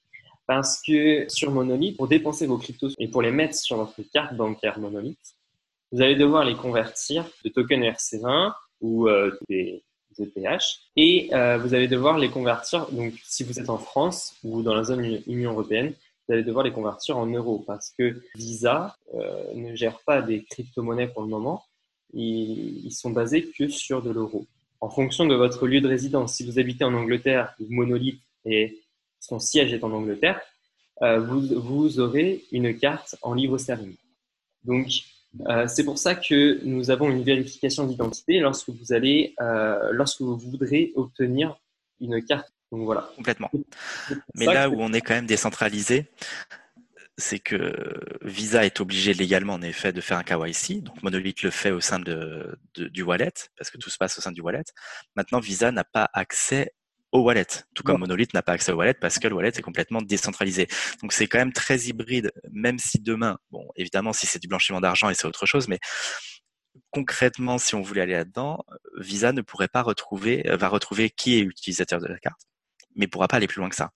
Parce 0.46 0.80
que 0.80 1.26
sur 1.28 1.50
Monolith, 1.50 1.98
pour 1.98 2.08
dépenser 2.08 2.46
vos 2.46 2.56
cryptos 2.56 2.94
et 2.98 3.08
pour 3.08 3.20
les 3.20 3.32
mettre 3.32 3.54
sur 3.54 3.76
votre 3.76 4.00
carte 4.14 4.34
bancaire 4.34 4.78
Monolith, 4.78 5.18
vous 5.92 6.02
allez 6.02 6.16
devoir 6.16 6.44
les 6.44 6.54
convertir 6.54 7.24
de 7.44 7.48
tokens 7.48 7.84
RC20 7.84 8.52
ou 8.80 9.08
euh, 9.08 9.36
des 9.48 9.82
ETH 10.18 10.62
et 10.96 11.30
euh, 11.32 11.58
vous 11.58 11.74
allez 11.74 11.88
devoir 11.88 12.18
les 12.18 12.28
convertir. 12.28 12.90
Donc, 12.90 13.14
si 13.24 13.44
vous 13.44 13.58
êtes 13.60 13.70
en 13.70 13.78
France 13.78 14.34
ou 14.42 14.62
dans 14.62 14.74
la 14.74 14.84
zone 14.84 15.20
Union 15.26 15.52
européenne, 15.52 15.94
vous 16.26 16.34
allez 16.34 16.42
devoir 16.42 16.64
les 16.64 16.72
convertir 16.72 17.16
en 17.16 17.26
euros 17.26 17.62
parce 17.66 17.92
que 17.96 18.20
Visa 18.34 18.96
euh, 19.14 19.54
ne 19.54 19.74
gère 19.74 20.00
pas 20.04 20.20
des 20.20 20.44
crypto-monnaies 20.44 21.08
pour 21.08 21.22
le 21.22 21.28
moment. 21.28 21.64
Ils, 22.12 22.86
ils 22.86 22.92
sont 22.92 23.10
basés 23.10 23.50
que 23.56 23.68
sur 23.68 24.02
de 24.02 24.10
l'euro. 24.10 24.46
En 24.80 24.90
fonction 24.90 25.26
de 25.26 25.34
votre 25.34 25.66
lieu 25.66 25.80
de 25.80 25.88
résidence, 25.88 26.34
si 26.34 26.44
vous 26.44 26.58
habitez 26.58 26.84
en 26.84 26.94
Angleterre, 26.94 27.54
Monolith 27.68 28.20
et 28.44 28.80
son 29.20 29.38
siège 29.38 29.72
est 29.72 29.82
en 29.82 29.92
Angleterre, 29.92 30.40
euh, 31.02 31.20
vous, 31.20 31.40
vous, 31.60 32.00
aurez 32.00 32.44
une 32.52 32.76
carte 32.76 33.16
en 33.22 33.34
livre 33.34 33.58
sterling. 33.58 33.96
Donc, 34.64 34.88
euh, 35.46 35.66
c'est 35.68 35.84
pour 35.84 35.98
ça 35.98 36.14
que 36.14 36.64
nous 36.64 36.90
avons 36.90 37.10
une 37.10 37.22
vérification 37.22 37.86
d'identité 37.86 38.40
lorsque 38.40 38.70
vous 38.70 38.92
allez, 38.92 39.34
euh, 39.40 39.90
lorsque 39.92 40.20
vous 40.20 40.36
voudrez 40.36 40.92
obtenir 40.96 41.60
une 42.00 42.24
carte 42.24 42.52
donc 42.70 42.84
voilà. 42.84 43.08
Complètement. 43.16 43.50
Mais 44.34 44.46
là 44.46 44.68
où 44.68 44.76
on 44.78 44.92
est 44.92 45.00
quand 45.00 45.14
même 45.14 45.26
décentralisé, 45.26 46.10
c'est 47.16 47.38
que 47.38 47.72
Visa 48.22 48.64
est 48.64 48.80
obligé 48.80 49.14
légalement 49.14 49.54
en 49.54 49.62
effet 49.62 49.92
de 49.92 50.00
faire 50.00 50.18
un 50.18 50.22
KYC. 50.22 50.82
Donc 50.82 51.02
Monolith 51.02 51.42
le 51.42 51.50
fait 51.50 51.70
au 51.70 51.80
sein 51.80 51.98
de, 51.98 52.58
du 52.74 53.02
wallet 53.02 53.32
parce 53.56 53.70
que 53.70 53.78
tout 53.78 53.90
se 53.90 53.98
passe 53.98 54.18
au 54.18 54.20
sein 54.20 54.32
du 54.32 54.40
wallet. 54.40 54.64
Maintenant, 55.16 55.40
Visa 55.40 55.72
n'a 55.72 55.84
pas 55.84 56.10
accès 56.12 56.72
au 57.12 57.20
wallet, 57.20 57.46
tout 57.74 57.82
comme 57.82 58.00
Monolith 58.00 58.34
n'a 58.34 58.42
pas 58.42 58.52
accès 58.52 58.72
au 58.72 58.76
wallet 58.76 58.94
parce 58.94 59.18
que 59.18 59.28
le 59.28 59.34
wallet 59.34 59.48
est 59.48 59.62
complètement 59.62 60.02
décentralisé. 60.02 60.68
Donc 61.02 61.12
c'est 61.12 61.26
quand 61.26 61.38
même 61.38 61.52
très 61.52 61.78
hybride, 61.80 62.32
même 62.50 62.78
si 62.78 63.00
demain, 63.00 63.38
bon, 63.50 63.66
évidemment, 63.76 64.12
si 64.12 64.26
c'est 64.26 64.38
du 64.38 64.48
blanchiment 64.48 64.80
d'argent 64.80 65.08
et 65.08 65.14
c'est 65.14 65.26
autre 65.26 65.46
chose, 65.46 65.68
mais 65.68 65.78
concrètement, 66.90 67.58
si 67.58 67.74
on 67.74 67.82
voulait 67.82 68.02
aller 68.02 68.12
là-dedans, 68.12 68.64
Visa 68.98 69.32
ne 69.32 69.40
pourrait 69.40 69.68
pas 69.68 69.82
retrouver, 69.82 70.42
va 70.46 70.68
retrouver 70.68 71.10
qui 71.10 71.38
est 71.38 71.40
utilisateur 71.40 72.00
de 72.00 72.06
la 72.06 72.18
carte 72.18 72.48
mais 72.98 73.06
pourra 73.06 73.28
pas 73.28 73.36
aller 73.36 73.46
plus 73.46 73.60
loin 73.60 73.70
que 73.70 73.76
ça. 73.76 73.90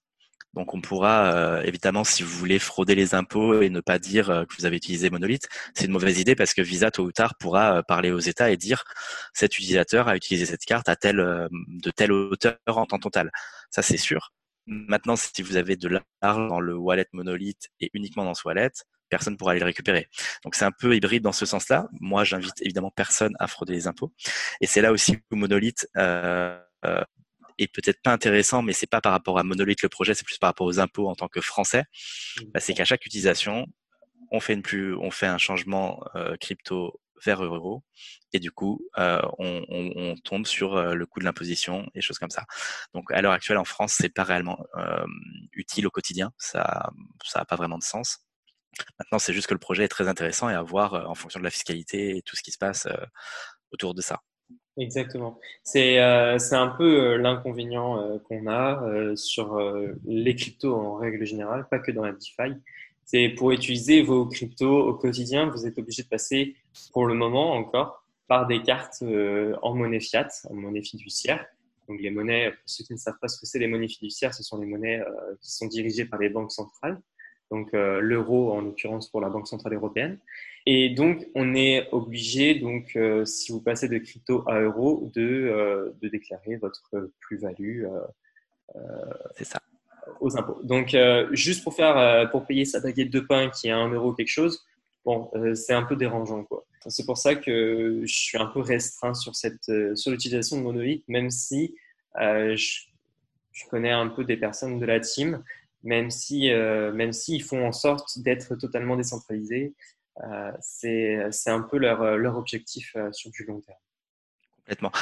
Donc 0.54 0.74
on 0.74 0.80
pourra 0.80 1.32
euh, 1.34 1.62
évidemment, 1.62 2.04
si 2.04 2.22
vous 2.22 2.36
voulez 2.36 2.58
frauder 2.58 2.94
les 2.94 3.14
impôts 3.14 3.62
et 3.62 3.70
ne 3.70 3.80
pas 3.80 3.98
dire 3.98 4.30
euh, 4.30 4.44
que 4.44 4.54
vous 4.58 4.66
avez 4.66 4.76
utilisé 4.76 5.08
Monolith, 5.08 5.48
c'est 5.74 5.86
une 5.86 5.92
mauvaise 5.92 6.18
idée 6.18 6.34
parce 6.34 6.52
que 6.52 6.60
Visa 6.60 6.90
tôt 6.90 7.04
ou 7.04 7.12
tard 7.12 7.34
pourra 7.38 7.78
euh, 7.78 7.82
parler 7.82 8.10
aux 8.10 8.18
États 8.18 8.50
et 8.50 8.56
dire 8.56 8.84
cet 9.32 9.56
utilisateur 9.58 10.08
a 10.08 10.16
utilisé 10.16 10.44
cette 10.44 10.64
carte 10.64 10.88
à 10.88 10.96
telle 10.96 11.16
de 11.22 11.90
telle 11.90 12.12
hauteur 12.12 12.58
en 12.66 12.86
temps 12.86 12.98
total. 12.98 13.30
Ça 13.70 13.82
c'est 13.82 13.96
sûr. 13.96 14.32
Maintenant, 14.66 15.16
si 15.16 15.42
vous 15.42 15.56
avez 15.56 15.76
de 15.76 15.88
l'argent 15.88 16.46
dans 16.46 16.60
le 16.60 16.76
wallet 16.76 17.06
Monolith 17.12 17.68
et 17.80 17.90
uniquement 17.94 18.24
dans 18.24 18.34
ce 18.34 18.46
wallet, 18.46 18.70
personne 19.08 19.36
pourra 19.36 19.52
aller 19.52 19.60
le 19.60 19.66
récupérer. 19.66 20.08
Donc 20.44 20.54
c'est 20.54 20.64
un 20.64 20.70
peu 20.70 20.94
hybride 20.94 21.22
dans 21.22 21.32
ce 21.32 21.46
sens-là. 21.46 21.88
Moi, 22.00 22.24
j'invite 22.24 22.60
évidemment 22.62 22.92
personne 22.94 23.34
à 23.40 23.48
frauder 23.48 23.72
les 23.72 23.86
impôts. 23.88 24.12
Et 24.60 24.66
c'est 24.66 24.80
là 24.80 24.92
aussi 24.92 25.18
où 25.30 25.36
Monolith 25.36 25.88
est 27.62 27.72
peut-être 27.72 28.00
pas 28.02 28.12
intéressant, 28.12 28.62
mais 28.62 28.72
c'est 28.72 28.86
pas 28.86 29.00
par 29.00 29.12
rapport 29.12 29.38
à 29.38 29.44
Monolith 29.44 29.82
le 29.82 29.88
projet, 29.88 30.14
c'est 30.14 30.24
plus 30.24 30.38
par 30.38 30.48
rapport 30.48 30.66
aux 30.66 30.80
impôts 30.80 31.08
en 31.08 31.14
tant 31.14 31.28
que 31.28 31.40
Français. 31.40 31.84
Mmh. 32.36 32.44
Bah, 32.54 32.60
c'est 32.60 32.74
qu'à 32.74 32.84
chaque 32.84 33.06
utilisation, 33.06 33.66
on 34.32 34.40
fait 34.40 34.54
une 34.54 34.62
plus, 34.62 34.96
on 34.96 35.10
fait 35.10 35.26
un 35.26 35.38
changement 35.38 36.02
euh, 36.16 36.36
crypto 36.36 37.00
vers 37.24 37.44
euro 37.44 37.84
et 38.32 38.40
du 38.40 38.50
coup 38.50 38.80
euh, 38.98 39.22
on, 39.38 39.64
on, 39.68 39.92
on, 39.94 40.16
tombe 40.16 40.44
sur 40.44 40.76
euh, 40.76 40.94
le 40.94 41.06
coût 41.06 41.20
de 41.20 41.24
l'imposition 41.24 41.88
et 41.94 42.00
choses 42.00 42.18
comme 42.18 42.30
ça. 42.30 42.44
Donc 42.94 43.12
à 43.12 43.22
l'heure 43.22 43.32
actuelle 43.32 43.58
en 43.58 43.64
France 43.64 43.94
c'est 43.96 44.08
pas 44.08 44.24
réellement 44.24 44.58
utile 45.52 45.86
au 45.86 45.90
quotidien, 45.90 46.32
ça 46.38 46.90
ça 47.24 47.40
a 47.40 47.44
pas 47.44 47.56
vraiment 47.56 47.78
de 47.78 47.84
sens. 47.84 48.26
Maintenant 48.98 49.18
c'est 49.18 49.34
juste 49.34 49.46
que 49.46 49.54
le 49.54 49.60
projet 49.60 49.84
est 49.84 49.88
très 49.88 50.08
intéressant 50.08 50.48
et 50.48 50.54
à 50.54 50.62
voir 50.62 50.94
en 51.08 51.14
fonction 51.14 51.38
de 51.38 51.44
la 51.44 51.50
fiscalité 51.50 52.16
et 52.16 52.22
tout 52.22 52.34
ce 52.34 52.42
qui 52.42 52.50
se 52.50 52.58
passe 52.58 52.88
autour 53.70 53.94
de 53.94 54.02
ça. 54.02 54.20
Exactement. 54.78 55.38
C'est 55.62 56.00
euh, 56.00 56.38
c'est 56.38 56.54
un 56.54 56.68
peu 56.68 57.14
euh, 57.14 57.18
l'inconvénient 57.18 58.00
euh, 58.00 58.18
qu'on 58.20 58.46
a 58.46 58.82
euh, 58.84 59.14
sur 59.16 59.60
les 60.06 60.34
cryptos 60.34 60.74
en 60.74 60.94
règle 60.94 61.26
générale, 61.26 61.66
pas 61.70 61.78
que 61.78 61.90
dans 61.92 62.02
la 62.04 62.12
DeFi. 62.12 62.54
C'est 63.04 63.28
pour 63.30 63.50
utiliser 63.52 64.02
vos 64.02 64.26
cryptos 64.26 64.88
au 64.88 64.94
quotidien, 64.94 65.46
vous 65.50 65.66
êtes 65.66 65.76
obligé 65.78 66.02
de 66.02 66.08
passer 66.08 66.56
pour 66.92 67.04
le 67.06 67.14
moment 67.14 67.52
encore 67.52 68.04
par 68.28 68.46
des 68.46 68.62
cartes 68.62 69.02
en 69.62 69.74
monnaie 69.74 70.00
fiat, 70.00 70.28
en 70.48 70.54
monnaie 70.54 70.82
fiduciaire. 70.82 71.44
Donc 71.88 72.00
les 72.00 72.10
monnaies, 72.10 72.52
pour 72.52 72.62
ceux 72.64 72.84
qui 72.84 72.94
ne 72.94 72.98
savent 72.98 73.18
pas 73.20 73.28
ce 73.28 73.38
que 73.38 73.44
c'est 73.44 73.58
les 73.58 73.66
monnaies 73.66 73.88
fiduciaires, 73.88 74.32
ce 74.32 74.42
sont 74.42 74.58
les 74.58 74.66
monnaies 74.66 75.02
qui 75.42 75.50
sont 75.50 75.66
dirigées 75.66 76.06
par 76.06 76.20
les 76.20 76.30
banques 76.30 76.52
centrales. 76.52 76.98
Donc 77.50 77.70
l'euro 77.72 78.52
en 78.52 78.62
l'occurrence 78.62 79.10
pour 79.10 79.20
la 79.20 79.28
Banque 79.28 79.48
centrale 79.48 79.74
européenne. 79.74 80.18
Et 80.64 80.90
donc, 80.90 81.26
on 81.34 81.54
est 81.54 81.88
obligé, 81.90 82.54
donc, 82.54 82.94
euh, 82.94 83.24
si 83.24 83.50
vous 83.50 83.60
passez 83.60 83.88
de 83.88 83.98
crypto 83.98 84.44
à 84.48 84.60
euro, 84.60 85.10
de, 85.14 85.22
euh, 85.22 85.92
de 86.00 86.08
déclarer 86.08 86.56
votre 86.56 87.10
plus-value 87.20 87.84
euh, 88.76 88.80
c'est 89.36 89.44
ça. 89.44 89.60
aux 90.20 90.36
impôts. 90.36 90.60
Donc, 90.62 90.96
juste 91.32 91.64
pour 91.64 91.74
faire, 91.74 92.30
pour 92.30 92.46
payer 92.46 92.64
sa 92.64 92.80
baguette 92.80 93.10
de 93.10 93.20
pain 93.20 93.50
qui 93.50 93.68
est 93.68 93.72
à 93.72 93.78
1 93.78 93.92
euro 93.92 94.12
quelque 94.14 94.28
chose, 94.28 94.64
bon, 95.04 95.30
c'est 95.54 95.74
un 95.74 95.82
peu 95.82 95.96
dérangeant, 95.96 96.44
quoi. 96.44 96.64
C'est 96.88 97.06
pour 97.06 97.18
ça 97.18 97.34
que 97.34 98.02
je 98.04 98.12
suis 98.12 98.38
un 98.38 98.46
peu 98.46 98.60
restreint 98.60 99.14
sur 99.14 99.36
cette, 99.36 99.70
sur 99.94 100.10
l'utilisation 100.10 100.56
de 100.56 100.62
Monolith, 100.62 101.04
même 101.06 101.30
si 101.30 101.76
je, 102.16 102.54
je, 103.52 103.66
connais 103.68 103.90
un 103.90 104.08
peu 104.08 104.24
des 104.24 104.36
personnes 104.36 104.78
de 104.78 104.86
la 104.86 105.00
team, 105.00 105.44
même 105.82 106.10
si, 106.10 106.50
même 106.50 107.12
s'ils 107.12 107.42
font 107.42 107.66
en 107.66 107.72
sorte 107.72 108.18
d'être 108.20 108.56
totalement 108.56 108.96
décentralisés. 108.96 109.74
Euh, 110.20 110.52
c'est 110.60 111.50
un 111.50 111.62
peu 111.62 111.78
leur, 111.78 112.02
euh, 112.02 112.16
leur 112.16 112.36
objectif 112.36 112.92
euh, 112.96 113.10
sur 113.12 113.30
du 113.30 113.44
long 113.44 113.60
terme. 113.60 113.78
Complètement. 114.56 114.92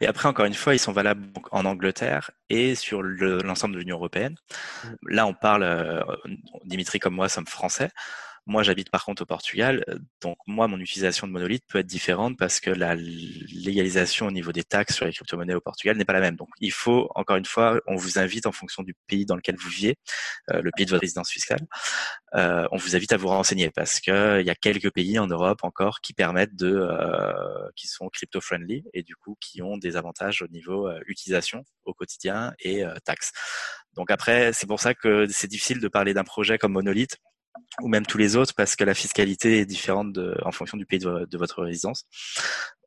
Et 0.00 0.06
après, 0.06 0.28
encore 0.28 0.46
une 0.46 0.54
fois, 0.54 0.74
ils 0.74 0.78
sont 0.78 0.92
valables 0.92 1.28
en 1.50 1.64
Angleterre 1.64 2.30
et 2.48 2.74
sur 2.74 3.02
l'ensemble 3.02 3.74
de 3.74 3.80
l'Union 3.80 3.96
européenne. 3.96 4.36
Mm. 4.84 4.88
Là, 5.08 5.26
on 5.26 5.34
parle, 5.34 6.04
Dimitri 6.64 6.98
comme 6.98 7.14
moi 7.14 7.28
sommes 7.28 7.46
français. 7.46 7.90
Moi, 8.46 8.64
j'habite 8.64 8.90
par 8.90 9.04
contre 9.04 9.22
au 9.22 9.26
Portugal, 9.26 9.84
donc 10.20 10.36
moi, 10.48 10.66
mon 10.66 10.80
utilisation 10.80 11.28
de 11.28 11.32
monolithe 11.32 11.64
peut 11.68 11.78
être 11.78 11.86
différente 11.86 12.36
parce 12.36 12.58
que 12.58 12.70
la 12.70 12.96
légalisation 12.96 14.26
au 14.26 14.32
niveau 14.32 14.50
des 14.50 14.64
taxes 14.64 14.96
sur 14.96 15.06
les 15.06 15.12
crypto-monnaies 15.12 15.54
au 15.54 15.60
Portugal 15.60 15.96
n'est 15.96 16.04
pas 16.04 16.12
la 16.12 16.20
même. 16.20 16.34
Donc, 16.34 16.48
il 16.60 16.72
faut, 16.72 17.08
encore 17.14 17.36
une 17.36 17.44
fois, 17.44 17.80
on 17.86 17.94
vous 17.94 18.18
invite 18.18 18.46
en 18.46 18.52
fonction 18.52 18.82
du 18.82 18.94
pays 19.06 19.26
dans 19.26 19.36
lequel 19.36 19.54
vous 19.56 19.68
vivez, 19.68 19.96
le 20.48 20.70
pays 20.72 20.86
de 20.86 20.90
votre 20.90 21.02
résidence 21.02 21.30
fiscale, 21.30 21.60
on 22.34 22.76
vous 22.76 22.96
invite 22.96 23.12
à 23.12 23.16
vous 23.16 23.28
renseigner 23.28 23.70
parce 23.70 24.00
qu'il 24.00 24.42
y 24.44 24.50
a 24.50 24.54
quelques 24.56 24.90
pays 24.90 25.20
en 25.20 25.28
Europe 25.28 25.60
encore 25.62 26.00
qui 26.00 26.12
permettent 26.12 26.56
de, 26.56 26.88
qui 27.76 27.86
sont 27.86 28.08
crypto-friendly 28.08 28.84
et 28.92 29.04
du 29.04 29.14
coup 29.14 29.36
qui 29.40 29.62
ont 29.62 29.76
des 29.76 29.96
avantages 29.96 30.42
au 30.42 30.48
niveau 30.48 30.90
utilisation 31.06 31.64
au 31.84 31.94
quotidien 31.94 32.54
et 32.58 32.82
taxes. 33.04 33.30
Donc 33.94 34.10
après, 34.10 34.52
c'est 34.52 34.66
pour 34.66 34.80
ça 34.80 34.94
que 34.94 35.26
c'est 35.28 35.48
difficile 35.48 35.78
de 35.78 35.88
parler 35.88 36.12
d'un 36.12 36.24
projet 36.24 36.58
comme 36.58 36.72
Monolith 36.72 37.18
ou 37.80 37.88
même 37.88 38.06
tous 38.06 38.18
les 38.18 38.36
autres 38.36 38.54
parce 38.54 38.76
que 38.76 38.84
la 38.84 38.94
fiscalité 38.94 39.58
est 39.58 39.66
différente 39.66 40.18
en 40.44 40.52
fonction 40.52 40.76
du 40.76 40.86
pays 40.86 40.98
de, 40.98 41.36
votre 41.36 41.62
résidence. 41.62 42.04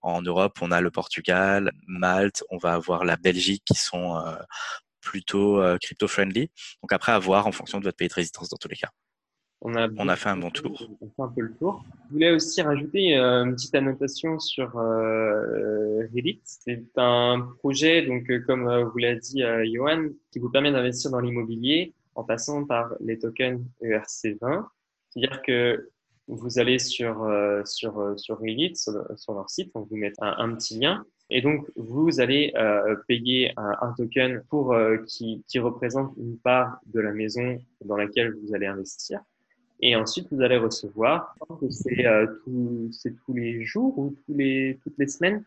En 0.02 0.22
Europe, 0.22 0.58
on 0.62 0.72
a 0.72 0.82
le 0.82 0.92
Portugal, 0.92 1.72
Malte, 1.88 2.44
on 2.50 2.58
va 2.58 2.74
avoir 2.74 3.06
la 3.06 3.16
Belgique 3.16 3.64
qui 3.66 3.74
sont 3.74 4.16
euh, 4.18 4.36
plutôt 5.02 5.62
euh, 5.62 5.78
crypto-friendly. 5.82 6.50
Donc 6.84 6.92
après, 6.92 7.12
à 7.12 7.20
voir 7.20 7.48
en 7.48 7.52
fonction 7.52 7.80
de 7.80 7.86
votre 7.86 7.98
pays 7.98 8.08
de 8.08 8.14
résidence 8.14 8.50
dans 8.50 8.58
tous 8.58 8.68
les 8.68 8.76
cas. 8.76 8.90
On 9.62 9.74
a, 9.74 10.16
fait 10.16 10.30
un 10.30 10.38
bon 10.38 10.52
tour. 10.52 10.88
On 11.02 11.08
fait 11.08 11.22
un 11.24 11.34
peu 11.34 11.42
le 11.42 11.56
tour. 11.56 11.84
Je 12.08 12.14
voulais 12.14 12.30
aussi 12.30 12.62
rajouter 12.62 13.18
euh, 13.18 13.46
une 13.46 13.56
petite 13.56 13.74
annotation 13.74 14.38
sur 14.38 14.78
euh, 14.78 16.06
Reddit. 16.14 16.40
C'est 16.44 16.86
un 16.98 17.48
projet, 17.58 18.06
donc 18.06 18.30
comme 18.46 18.84
vous 18.84 18.98
l'a 19.00 19.16
dit 19.16 19.42
Johan, 19.74 20.10
qui 20.32 20.38
vous 20.38 20.52
permet 20.52 20.72
d'investir 20.72 21.10
dans 21.10 21.20
l'immobilier 21.20 21.96
en 22.16 22.24
passant 22.24 22.66
par 22.66 22.94
les 23.00 23.20
tokens 23.20 23.62
ERC20. 23.82 24.66
C'est-à-dire 25.10 25.42
que 25.44 25.90
vous 26.28 26.58
allez 26.58 26.80
sur 26.80 27.30
sur 27.66 28.14
sur 28.18 28.40
Reddit, 28.40 28.76
sur, 28.76 29.34
leur 29.34 29.50
site, 29.50 29.72
on 29.76 29.82
vous 29.82 29.96
met 29.96 30.12
un, 30.20 30.56
petit 30.56 30.80
lien. 30.80 31.06
Et 31.30 31.42
donc, 31.42 31.68
vous 31.76 32.20
allez 32.20 32.52
payer 33.08 33.54
un, 33.58 33.94
token 33.96 34.44
pour 34.50 34.76
qui, 35.06 35.44
qui 35.48 35.60
représente 35.60 36.14
une 36.18 36.40
part 36.40 36.80
de 36.88 37.00
la 37.00 37.12
maison 37.12 37.60
dans 37.84 37.96
laquelle 37.96 38.34
vous 38.42 38.56
allez 38.56 38.66
investir. 38.66 39.22
Et 39.82 39.96
ensuite, 39.96 40.28
vous 40.32 40.42
allez 40.42 40.58
recevoir, 40.58 41.36
c'est 41.70 42.06
euh, 42.06 42.28
tous 42.46 43.34
les 43.34 43.64
jours 43.66 43.98
ou 43.98 44.16
tous 44.26 44.34
les, 44.34 44.80
toutes 44.84 44.98
les 44.98 45.08
semaines 45.08 45.38
euh, 45.38 45.42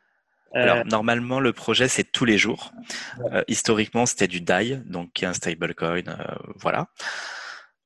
Alors, 0.54 0.84
normalement, 0.86 1.40
le 1.40 1.52
projet, 1.52 1.88
c'est 1.88 2.04
tous 2.04 2.24
les 2.24 2.38
jours. 2.38 2.72
Euh, 3.32 3.42
historiquement, 3.48 4.06
c'était 4.06 4.26
du 4.26 4.40
DAI, 4.40 4.80
donc 4.86 5.22
un 5.22 5.32
stablecoin, 5.32 6.02
voilà. 6.56 6.88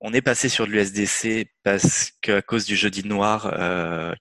On 0.01 0.13
est 0.13 0.23
passé 0.23 0.49
sur 0.49 0.67
de 0.67 0.73
l'USDC 0.73 1.49
parce 1.63 2.11
qu'à 2.23 2.43
cause 2.43 2.65
du 2.65 2.75
jeudi 2.75 3.07
noir 3.07 3.55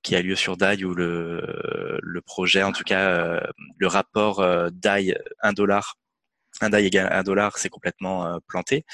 qui 0.03 0.15
a 0.15 0.21
lieu 0.21 0.35
sur 0.35 0.57
DAI, 0.57 0.83
où 0.83 0.93
le, 0.93 1.99
le 2.01 2.21
projet, 2.21 2.63
en 2.63 2.71
tout 2.71 2.83
cas, 2.83 3.41
le 3.77 3.87
rapport 3.87 4.45
DAI 4.71 5.17
1 5.41 5.53
dollar, 5.53 5.95
un 6.61 6.69
DAI 6.69 6.85
égale 6.85 7.11
1 7.11 7.23
dollar, 7.23 7.57
c'est 7.57 7.69
complètement 7.69 8.39
planté. 8.47 8.85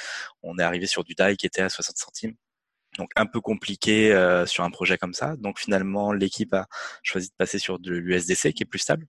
On 0.43 0.57
est 0.59 0.63
arrivé 0.63 0.87
sur 0.87 1.03
du 1.03 1.13
DAI 1.13 1.35
qui 1.35 1.45
était 1.45 1.61
à 1.61 1.69
60 1.69 1.97
centimes. 1.97 2.35
Donc 2.97 3.11
un 3.15 3.25
peu 3.25 3.41
compliqué 3.41 4.11
euh, 4.11 4.45
sur 4.45 4.63
un 4.63 4.71
projet 4.71 4.97
comme 4.97 5.13
ça. 5.13 5.35
Donc 5.37 5.59
finalement, 5.59 6.11
l'équipe 6.11 6.53
a 6.53 6.67
choisi 7.03 7.29
de 7.29 7.33
passer 7.37 7.59
sur 7.59 7.79
de 7.79 7.91
l'USDC 7.91 8.53
qui 8.53 8.63
est 8.63 8.65
plus 8.69 8.79
stable. 8.79 9.05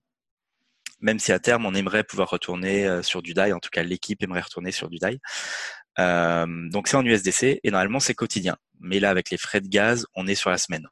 Même 1.01 1.19
si 1.19 1.31
à 1.31 1.39
terme, 1.39 1.65
on 1.65 1.73
aimerait 1.73 2.03
pouvoir 2.03 2.29
retourner 2.29 2.85
euh, 2.85 3.01
sur 3.01 3.21
du 3.21 3.33
DAI, 3.33 3.53
en 3.53 3.59
tout 3.59 3.69
cas 3.71 3.83
l'équipe 3.83 4.21
aimerait 4.23 4.41
retourner 4.41 4.71
sur 4.71 4.89
du 4.89 4.97
DAI. 4.97 5.19
Euh, 5.97 6.45
donc 6.69 6.87
c'est 6.87 6.97
en 6.97 7.05
USDC 7.05 7.59
et 7.63 7.71
normalement 7.71 7.99
c'est 7.99 8.13
quotidien. 8.13 8.55
Mais 8.79 8.99
là, 8.99 9.09
avec 9.09 9.29
les 9.29 9.37
frais 9.37 9.61
de 9.61 9.67
gaz, 9.67 10.05
on 10.15 10.27
est 10.27 10.35
sur 10.35 10.49
la 10.49 10.57
semaine. 10.57 10.87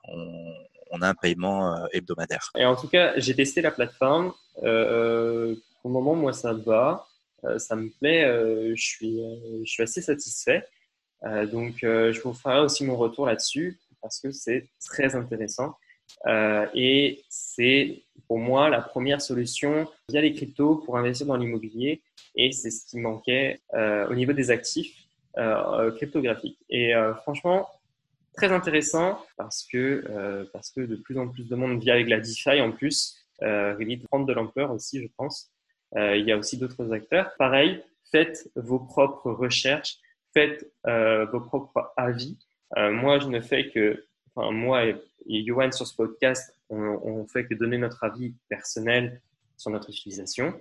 On, 0.89 1.01
a 1.01 1.09
un 1.09 1.13
paiement 1.13 1.85
hebdomadaire. 1.91 2.49
Et 2.57 2.65
en 2.65 2.75
tout 2.75 2.87
cas, 2.87 3.13
j'ai 3.17 3.35
testé 3.35 3.61
la 3.61 3.69
plateforme. 3.69 4.33
Euh, 4.63 5.55
pour 5.81 5.91
le 5.91 5.93
moment, 5.93 6.15
moi, 6.15 6.33
ça 6.33 6.53
va. 6.53 7.05
ça 7.57 7.75
me 7.75 7.89
plaît. 7.99 8.25
je, 8.75 8.81
suis, 8.81 9.19
je 9.63 9.69
suis 9.69 9.83
assez 9.83 10.01
satisfait. 10.01 10.65
Euh, 11.23 11.45
donc, 11.45 11.83
euh, 11.83 12.11
je 12.13 12.21
vous 12.21 12.33
ferai 12.33 12.59
aussi 12.59 12.85
mon 12.85 12.95
retour 12.95 13.25
là-dessus 13.25 13.79
parce 14.01 14.19
que 14.19 14.31
c'est 14.31 14.67
très 14.85 15.15
intéressant. 15.15 15.75
Euh, 16.25 16.65
et 16.73 17.23
c'est 17.29 18.03
pour 18.27 18.39
moi 18.39 18.69
la 18.69 18.81
première 18.81 19.21
solution 19.21 19.87
via 20.09 20.21
les 20.21 20.33
cryptos 20.33 20.77
pour 20.77 20.97
investir 20.97 21.27
dans 21.27 21.37
l'immobilier. 21.37 22.01
Et 22.35 22.51
c'est 22.51 22.71
ce 22.71 22.85
qui 22.85 22.99
manquait 22.99 23.59
au 23.73 24.13
niveau 24.13 24.33
des 24.33 24.51
actifs 24.51 25.07
cryptographiques. 25.95 26.59
Et 26.69 26.93
franchement, 27.23 27.67
très 28.35 28.51
intéressant 28.51 29.19
parce 29.37 29.63
que, 29.63 30.47
parce 30.53 30.69
que 30.69 30.81
de 30.81 30.97
plus 30.97 31.17
en 31.17 31.29
plus 31.29 31.47
de 31.47 31.55
monde 31.55 31.79
vit 31.79 31.89
avec 31.89 32.09
la 32.09 32.19
DeFi 32.19 32.61
en 32.61 32.71
plus. 32.71 33.15
Euh, 33.41 33.75
Reddit 33.75 33.97
prendre 33.97 34.27
de 34.27 34.33
l'ampleur 34.33 34.71
aussi, 34.71 35.01
je 35.01 35.07
pense. 35.17 35.51
il 35.95 36.25
y 36.27 36.31
a 36.31 36.37
aussi 36.37 36.57
d'autres 36.57 36.91
acteurs. 36.91 37.31
Pareil, 37.39 37.81
faites 38.11 38.51
vos 38.55 38.79
propres 38.79 39.31
recherches 39.31 39.97
faites 40.37 40.71
euh, 40.85 41.25
vos 41.25 41.41
propres 41.41 41.93
avis. 41.97 42.37
Euh, 42.77 42.91
moi, 42.91 43.19
je 43.19 43.27
ne 43.27 43.39
fais 43.41 43.69
que, 43.69 44.05
enfin, 44.37 44.51
moi 44.51 44.85
et, 44.85 44.95
Johan 45.45 45.71
sur 45.71 45.85
ce 45.85 45.95
podcast, 45.95 46.53
on, 46.69 46.77
on 46.77 47.27
fait 47.27 47.45
que 47.45 47.53
donner 47.53 47.77
notre 47.77 48.03
avis 48.03 48.33
personnel 48.47 49.21
sur 49.57 49.71
notre 49.71 49.89
utilisation. 49.89 50.53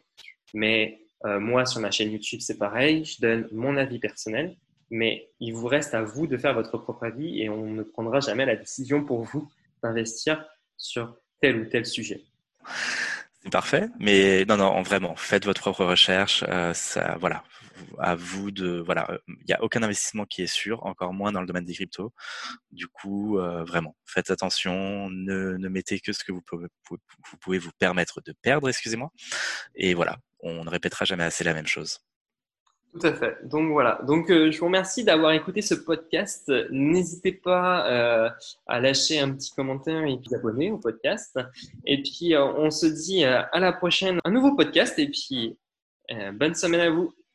Mais 0.55 1.01
euh, 1.25 1.39
moi, 1.39 1.67
sur 1.67 1.81
ma 1.81 1.91
chaîne 1.91 2.11
YouTube, 2.11 2.41
c'est 2.41 2.59
pareil. 2.59 3.05
Je 3.05 3.21
donne 3.21 3.49
mon 3.53 3.77
avis 3.77 3.99
personnel. 3.99 4.57
Mais 4.91 5.29
il 5.41 5.53
vous 5.53 5.67
reste 5.67 5.95
à 5.95 6.03
vous 6.03 6.27
de 6.27 6.37
faire 6.37 6.55
votre 6.55 6.79
propre 6.79 7.05
avis 7.05 7.43
et 7.43 7.49
on 7.49 7.67
ne 7.67 7.83
prendra 7.83 8.21
jamais 8.21 8.47
la 8.47 8.55
décision 8.55 9.05
pour 9.05 9.25
vous 9.25 9.51
d'investir 9.83 10.45
sur 10.77 11.17
tel 11.41 11.57
ou 11.57 11.65
tel 11.65 11.85
sujet. 11.85 12.23
C'est 13.43 13.51
parfait, 13.51 13.89
mais 13.99 14.45
non, 14.45 14.57
non, 14.57 14.83
vraiment, 14.83 15.17
faites 15.17 15.45
votre 15.45 15.61
propre 15.61 15.85
recherche. 15.85 16.45
ça, 16.73 17.17
voilà, 17.21 17.43
à 17.99 18.15
vous 18.15 18.51
de 18.51 18.81
voilà, 18.85 19.11
euh, 19.11 19.19
il 19.29 19.47
n'y 19.49 19.55
a 19.55 19.62
aucun 19.62 19.83
investissement 19.83 20.25
qui 20.25 20.43
est 20.43 20.47
sûr, 20.47 20.85
encore 20.85 21.12
moins 21.12 21.33
dans 21.33 21.41
le 21.41 21.47
domaine 21.47 21.65
des 21.65 21.75
cryptos. 21.75 22.12
Du 22.71 22.89
coup, 22.89 23.39
euh, 23.39 23.65
vraiment, 23.65 23.97
faites 24.05 24.31
attention, 24.31 25.11
ne, 25.11 25.57
ne, 25.57 25.69
mettez 25.69 26.01
que 26.01 26.12
ce 26.12 26.25
que 26.25 26.33
vous 26.33 26.43
pouvez, 26.43 26.69
vous 26.89 27.37
pouvez 27.41 27.59
vous 27.59 27.71
permettre 27.79 28.21
de 28.25 28.35
perdre, 28.43 28.69
excusez-moi. 28.69 29.11
Et 29.75 29.95
voilà, 29.95 30.19
on 30.41 30.65
ne 30.65 30.71
répétera 30.71 31.05
jamais 31.05 31.25
assez 31.25 31.45
la 31.45 31.55
même 31.55 31.67
chose. 31.67 31.99
Tout 32.93 33.07
à 33.07 33.12
fait. 33.12 33.37
Donc 33.45 33.73
voilà. 33.73 34.01
Donc 34.07 34.31
euh, 34.31 34.51
je 34.51 34.59
vous 34.59 34.67
remercie 34.67 35.05
d'avoir 35.05 35.33
écouté 35.33 35.61
ce 35.61 35.75
podcast. 35.75 36.51
N'hésitez 36.71 37.33
pas 37.33 38.33
à 38.67 38.81
lâcher 38.81 39.19
un 39.19 39.33
petit 39.33 39.51
commentaire 39.51 40.05
et 40.05 40.17
puis 40.17 40.35
abonner 40.35 40.71
au 40.71 40.79
podcast. 40.79 41.39
Et 41.85 42.03
puis 42.03 42.35
on 42.37 42.71
se 42.71 42.87
dit 42.87 43.25
à 43.25 43.59
la 43.59 43.73
prochaine, 43.73 44.19
un 44.25 44.31
nouveau 44.31 44.55
podcast. 44.57 44.99
Et 44.99 45.11
puis 45.11 45.59
bonne 46.33 46.55
semaine 46.55 46.81
à 46.81 46.91
vous. 46.91 47.12